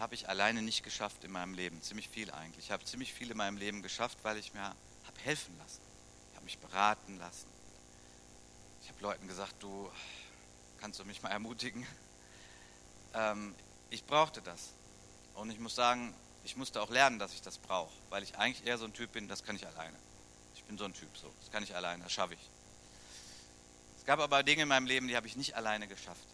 [0.00, 1.80] habe ich alleine nicht geschafft in meinem Leben.
[1.80, 2.66] Ziemlich viel eigentlich.
[2.66, 5.80] Ich habe ziemlich viel in meinem Leben geschafft, weil ich mir habe helfen lassen.
[6.30, 7.46] Ich habe mich beraten lassen.
[8.82, 9.88] Ich habe Leuten gesagt, du
[10.80, 11.86] kannst du mich mal ermutigen.
[13.14, 13.54] Ähm,
[13.90, 14.70] ich brauchte das.
[15.34, 16.14] Und ich muss sagen,
[16.44, 19.12] Ich musste auch lernen, dass ich das brauche, weil ich eigentlich eher so ein Typ
[19.12, 19.96] bin, das kann ich alleine.
[20.54, 21.30] Ich bin so ein Typ, so.
[21.40, 22.40] Das kann ich alleine, das schaffe ich.
[23.98, 26.24] Es gab aber Dinge in meinem Leben, die habe ich nicht alleine geschafft.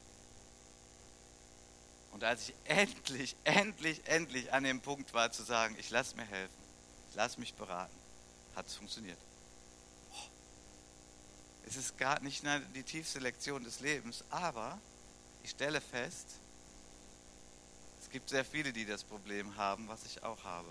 [2.14, 6.24] Und als ich endlich, endlich, endlich an dem Punkt war zu sagen, ich lasse mir
[6.24, 6.62] helfen,
[7.10, 7.94] ich lasse mich beraten,
[8.54, 9.18] hat es funktioniert.
[11.66, 12.44] Es ist gar nicht
[12.76, 14.78] die tiefste Lektion des Lebens, aber
[15.42, 16.28] ich stelle fest,
[18.00, 20.68] es gibt sehr viele, die das Problem haben, was ich auch habe.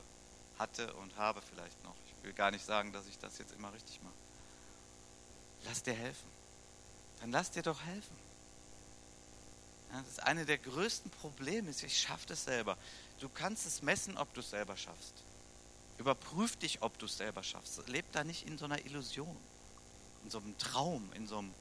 [0.60, 1.96] Hatte und habe vielleicht noch.
[2.08, 4.14] Ich will gar nicht sagen, dass ich das jetzt immer richtig mache.
[5.66, 6.30] Lass dir helfen.
[7.20, 8.16] Dann lass dir doch helfen.
[9.94, 11.70] Das ist eine der größten Probleme.
[11.70, 12.78] Ich schaffe das selber.
[13.20, 15.14] Du kannst es messen, ob du es selber schaffst.
[16.00, 17.88] Überprüf dich, ob du es selber schaffst.
[17.88, 19.38] Leb da nicht in so einer Illusion,
[20.24, 21.54] in so einem Traum, in so einem.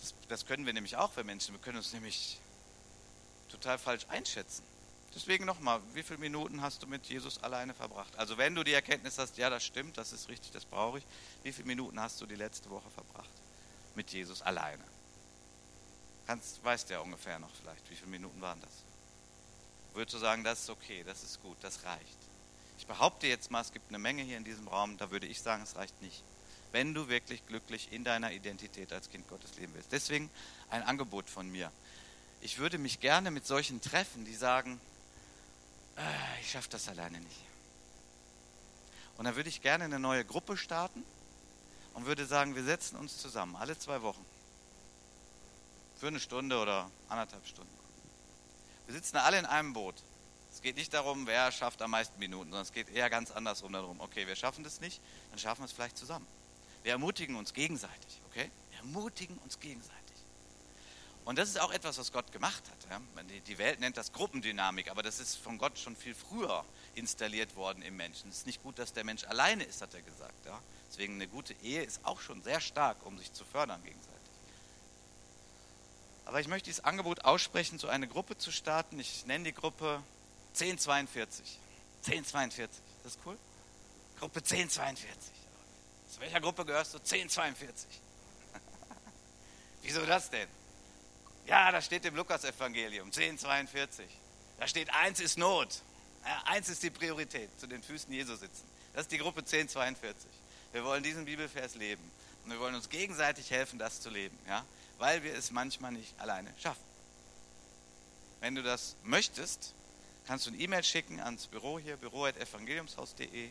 [0.00, 1.54] Das, das können wir nämlich auch für Menschen.
[1.54, 2.40] Wir können uns nämlich
[3.48, 4.64] total falsch einschätzen.
[5.14, 8.16] Deswegen nochmal, wie viele Minuten hast du mit Jesus alleine verbracht?
[8.16, 11.04] Also wenn du die Erkenntnis hast, ja, das stimmt, das ist richtig, das brauche ich,
[11.42, 13.30] wie viele Minuten hast du die letzte Woche verbracht
[13.94, 14.82] mit Jesus alleine?
[16.30, 18.70] Kannst, weißt ja ungefähr noch vielleicht, wie viele Minuten waren das?
[19.94, 22.18] Würdest du sagen, das ist okay, das ist gut, das reicht?
[22.78, 25.42] Ich behaupte jetzt mal, es gibt eine Menge hier in diesem Raum, da würde ich
[25.42, 26.22] sagen, es reicht nicht.
[26.70, 29.90] Wenn du wirklich glücklich in deiner Identität als Kind Gottes leben willst.
[29.90, 30.30] Deswegen
[30.68, 31.72] ein Angebot von mir.
[32.42, 34.80] Ich würde mich gerne mit solchen treffen, die sagen,
[35.96, 37.40] äh, ich schaffe das alleine nicht.
[39.16, 41.02] Und dann würde ich gerne eine neue Gruppe starten
[41.94, 44.24] und würde sagen, wir setzen uns zusammen, alle zwei Wochen.
[46.00, 47.70] Für eine Stunde oder anderthalb Stunden.
[48.86, 49.96] Wir sitzen alle in einem Boot.
[50.50, 53.74] Es geht nicht darum, wer schafft am meisten Minuten, sondern es geht eher ganz andersrum
[53.74, 54.00] darum.
[54.00, 54.98] Okay, wir schaffen das nicht,
[55.28, 56.26] dann schaffen wir es vielleicht zusammen.
[56.84, 58.50] Wir ermutigen uns gegenseitig, okay?
[58.70, 60.00] Wir ermutigen uns gegenseitig.
[61.26, 62.90] Und das ist auch etwas, was Gott gemacht hat.
[62.90, 63.22] Ja?
[63.46, 67.82] Die Welt nennt das Gruppendynamik, aber das ist von Gott schon viel früher installiert worden
[67.82, 68.30] im Menschen.
[68.30, 70.46] Es ist nicht gut, dass der Mensch alleine ist, hat er gesagt.
[70.46, 70.62] Ja?
[70.88, 74.19] Deswegen eine gute Ehe ist auch schon sehr stark, um sich zu fördern gegenseitig.
[76.24, 78.98] Aber ich möchte dieses Angebot aussprechen, so eine Gruppe zu starten.
[79.00, 80.02] Ich nenne die Gruppe
[80.54, 81.58] 1042.
[82.06, 83.36] 1042, das ist cool?
[84.18, 85.32] Gruppe 1042.
[86.10, 86.98] Zu welcher Gruppe gehörst du?
[86.98, 87.88] 1042.
[89.82, 90.48] Wieso das denn?
[91.46, 94.06] Ja, da steht im Lukas-Evangelium 1042.
[94.58, 95.82] Da steht, eins ist Not.
[96.24, 98.68] Ja, eins ist die Priorität, zu den Füßen Jesu sitzen.
[98.92, 100.30] Das ist die Gruppe 1042.
[100.72, 102.10] Wir wollen diesen Bibelvers leben.
[102.50, 104.36] Und wir wollen uns gegenseitig helfen, das zu leben.
[104.48, 104.64] Ja?
[104.98, 106.82] Weil wir es manchmal nicht alleine schaffen.
[108.40, 109.72] Wenn du das möchtest,
[110.26, 113.50] kannst du eine E-Mail schicken ans Büro hier, büro.evangeliumshaus.de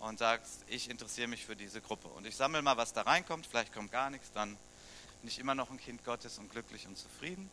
[0.00, 2.08] und sagst, ich interessiere mich für diese Gruppe.
[2.08, 3.46] Und ich sammle mal, was da reinkommt.
[3.46, 4.56] Vielleicht kommt gar nichts, dann
[5.20, 7.48] bin ich immer noch ein Kind Gottes und glücklich und zufrieden.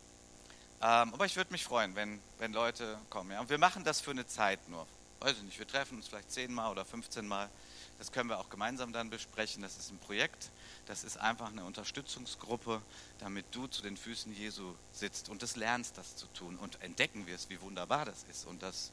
[0.82, 3.30] Ähm, aber ich würde mich freuen, wenn, wenn Leute kommen.
[3.30, 3.38] Ja?
[3.38, 4.88] Und wir machen das für eine Zeit nur.
[5.20, 7.50] Weiß ich nicht, wir treffen uns vielleicht zehnmal oder 15 Mal.
[7.98, 9.62] Das können wir auch gemeinsam dann besprechen.
[9.62, 10.50] Das ist ein Projekt.
[10.86, 12.80] Das ist einfach eine Unterstützungsgruppe,
[13.18, 16.56] damit du zu den Füßen Jesu sitzt und das lernst, das zu tun.
[16.56, 18.46] Und entdecken wirst, wie wunderbar das ist.
[18.46, 18.92] Und dass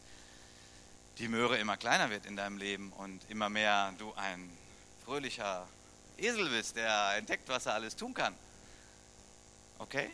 [1.17, 4.51] die Möhre immer kleiner wird in deinem Leben und immer mehr du ein
[5.05, 5.65] fröhlicher
[6.17, 8.35] Esel bist, der entdeckt, was er alles tun kann.
[9.79, 10.11] Okay?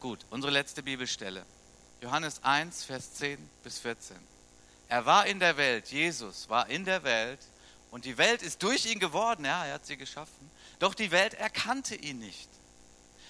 [0.00, 1.44] Gut, unsere letzte Bibelstelle.
[2.00, 4.16] Johannes 1, Vers 10 bis 14.
[4.88, 7.40] Er war in der Welt, Jesus war in der Welt
[7.90, 10.50] und die Welt ist durch ihn geworden, ja, er hat sie geschaffen.
[10.78, 12.48] Doch die Welt erkannte ihn nicht.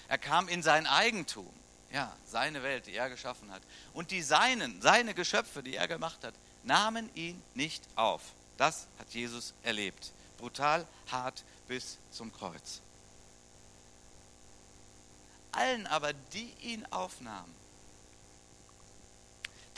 [0.07, 1.49] Er kam in sein Eigentum,
[1.91, 3.61] ja, seine Welt, die er geschaffen hat.
[3.93, 8.21] Und die Seinen, seine Geschöpfe, die er gemacht hat, nahmen ihn nicht auf.
[8.57, 10.11] Das hat Jesus erlebt.
[10.37, 12.81] Brutal, hart bis zum Kreuz
[15.57, 17.53] allen aber, die ihn aufnahmen,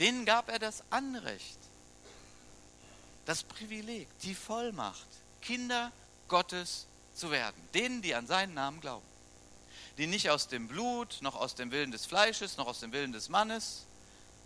[0.00, 1.58] denen gab er das Anrecht,
[3.26, 5.06] das Privileg, die Vollmacht,
[5.42, 5.92] Kinder
[6.28, 7.56] Gottes zu werden.
[7.74, 9.06] Denen, die an seinen Namen glauben.
[9.98, 13.12] Die nicht aus dem Blut, noch aus dem Willen des Fleisches, noch aus dem Willen
[13.12, 13.84] des Mannes,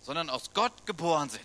[0.01, 1.41] sondern aus Gott geboren sind.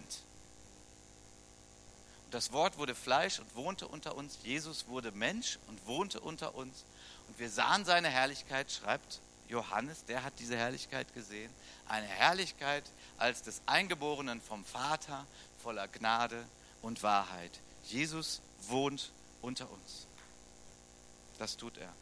[2.24, 4.38] Und das Wort wurde Fleisch und wohnte unter uns.
[4.42, 6.84] Jesus wurde Mensch und wohnte unter uns.
[7.28, 9.20] Und wir sahen seine Herrlichkeit, schreibt
[9.50, 11.52] Johannes, der hat diese Herrlichkeit gesehen.
[11.88, 12.84] Eine Herrlichkeit
[13.18, 15.26] als des Eingeborenen vom Vater,
[15.62, 16.46] voller Gnade
[16.82, 17.60] und Wahrheit.
[17.84, 20.06] Jesus wohnt unter uns.
[21.38, 21.92] Das tut er.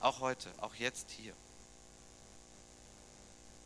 [0.00, 1.34] Auch heute, auch jetzt hier.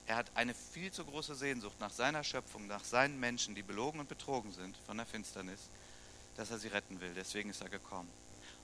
[0.07, 4.01] Er hat eine viel zu große Sehnsucht nach seiner Schöpfung, nach seinen Menschen, die belogen
[4.01, 5.61] und betrogen sind von der Finsternis,
[6.37, 7.13] dass er sie retten will.
[7.15, 8.11] Deswegen ist er gekommen.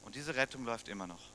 [0.05, 1.32] Und diese Rettung läuft immer noch.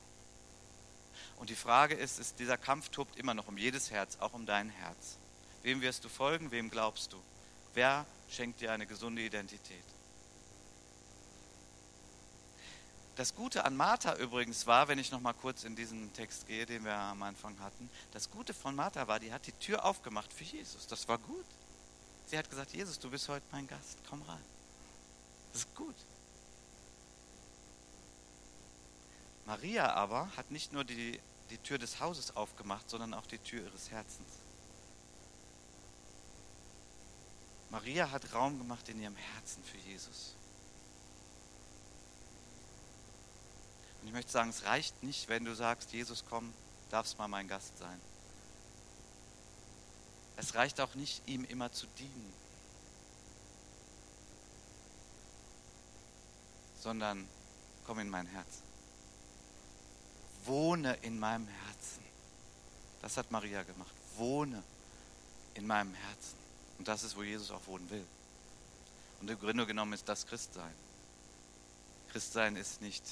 [1.38, 4.44] Und die Frage ist, ist, dieser Kampf tobt immer noch um jedes Herz, auch um
[4.44, 5.18] dein Herz.
[5.62, 6.50] Wem wirst du folgen?
[6.50, 7.22] Wem glaubst du?
[7.74, 9.84] Wer schenkt dir eine gesunde Identität?
[13.16, 16.66] Das Gute an Martha übrigens war, wenn ich noch mal kurz in diesen Text gehe,
[16.66, 20.32] den wir am Anfang hatten, das Gute von Martha war, die hat die Tür aufgemacht
[20.32, 20.86] für Jesus.
[20.86, 21.44] Das war gut.
[22.26, 24.44] Sie hat gesagt, Jesus, du bist heute mein Gast, komm rein.
[25.52, 25.96] Das ist gut.
[29.46, 31.18] Maria aber hat nicht nur die,
[31.50, 34.28] die Tür des Hauses aufgemacht, sondern auch die Tür ihres Herzens.
[37.70, 40.34] Maria hat Raum gemacht in ihrem Herzen für Jesus.
[44.00, 46.52] Und ich möchte sagen, es reicht nicht, wenn du sagst, Jesus, komm,
[46.90, 48.00] darfst mal mein Gast sein.
[50.36, 52.32] Es reicht auch nicht, ihm immer zu dienen,
[56.80, 57.28] sondern
[57.84, 58.62] komm in mein Herz.
[60.48, 62.02] Wohne in meinem Herzen.
[63.02, 63.94] Das hat Maria gemacht.
[64.16, 64.62] Wohne
[65.54, 66.36] in meinem Herzen.
[66.78, 68.04] Und das ist, wo Jesus auch wohnen will.
[69.20, 70.74] Und im Grunde genommen ist das Christsein.
[72.10, 73.04] Christsein ist nicht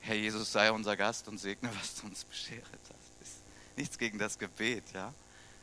[0.00, 3.28] Herr Jesus sei unser Gast und segne, was du uns bescheret hast.
[3.28, 3.42] Ist
[3.76, 5.12] nichts gegen das Gebet, ja.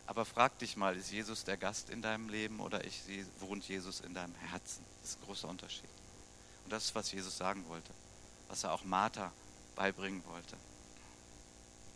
[0.06, 3.02] Aber frag dich mal, ist Jesus der Gast in deinem Leben oder ich,
[3.40, 4.86] wohnt Jesus in deinem Herzen?
[5.02, 5.90] Das ist ein großer Unterschied.
[6.64, 7.92] Und das ist, was Jesus sagen wollte,
[8.48, 9.34] was er auch Martha
[9.78, 10.58] beibringen wollte.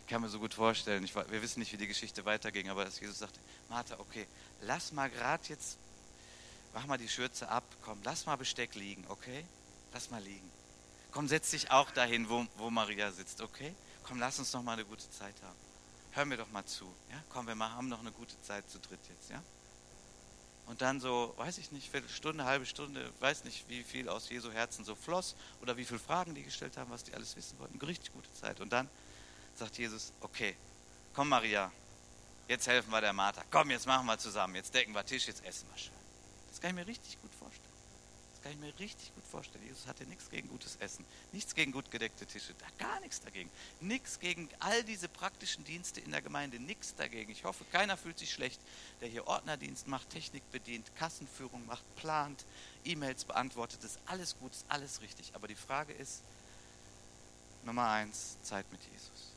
[0.02, 2.86] Ich kann mir so gut vorstellen, ich, wir wissen nicht, wie die Geschichte weiterging, aber
[2.86, 4.28] dass Jesus sagte, Martha, okay,
[4.62, 5.78] lass mal gerade jetzt,
[6.74, 9.46] mach mal die Schürze ab, komm, lass mal Besteck liegen, okay?
[9.94, 10.50] Lass mal liegen.
[11.12, 13.74] Komm, setz dich auch dahin, wo, wo Maria sitzt, okay?
[14.04, 15.58] Komm, lass uns noch mal eine gute Zeit haben.
[16.12, 16.86] Hör mir doch mal zu.
[17.10, 17.24] Ja?
[17.30, 19.42] Komm, wir haben noch eine gute Zeit zu dritt jetzt, ja?
[20.68, 24.52] Und dann so, weiß ich nicht, Viertelstunde, halbe Stunde, weiß nicht, wie viel aus Jesu
[24.52, 27.80] Herzen so floss oder wie viele Fragen die gestellt haben, was die alles wissen wollten.
[27.80, 28.60] Eine richtig gute Zeit.
[28.62, 28.90] Und dann
[29.56, 30.56] sagt Jesus, okay,
[31.14, 31.72] komm Maria,
[32.48, 33.44] jetzt helfen wir der Martha.
[33.52, 35.94] Komm, jetzt machen wir zusammen, jetzt decken wir Tisch, jetzt essen wir schön.
[36.50, 37.41] Das kann ich mir richtig gut vorstellen.
[38.44, 39.64] Kann ich mir richtig gut vorstellen.
[39.66, 43.52] Jesus hatte nichts gegen gutes Essen, nichts gegen gut gedeckte Tische, gar nichts dagegen.
[43.80, 47.32] Nichts gegen all diese praktischen Dienste in der Gemeinde, nichts dagegen.
[47.32, 48.60] Ich hoffe, keiner fühlt sich schlecht,
[49.00, 52.46] der hier Ordnerdienst macht, Technik bedient, Kassenführung macht, plant,
[52.84, 53.84] E-Mails beantwortet.
[53.84, 55.36] Das ist alles gut, ist alles richtig.
[55.36, 56.24] Aber die Frage ist,
[57.64, 59.34] Nummer eins, Zeit mit Jesus.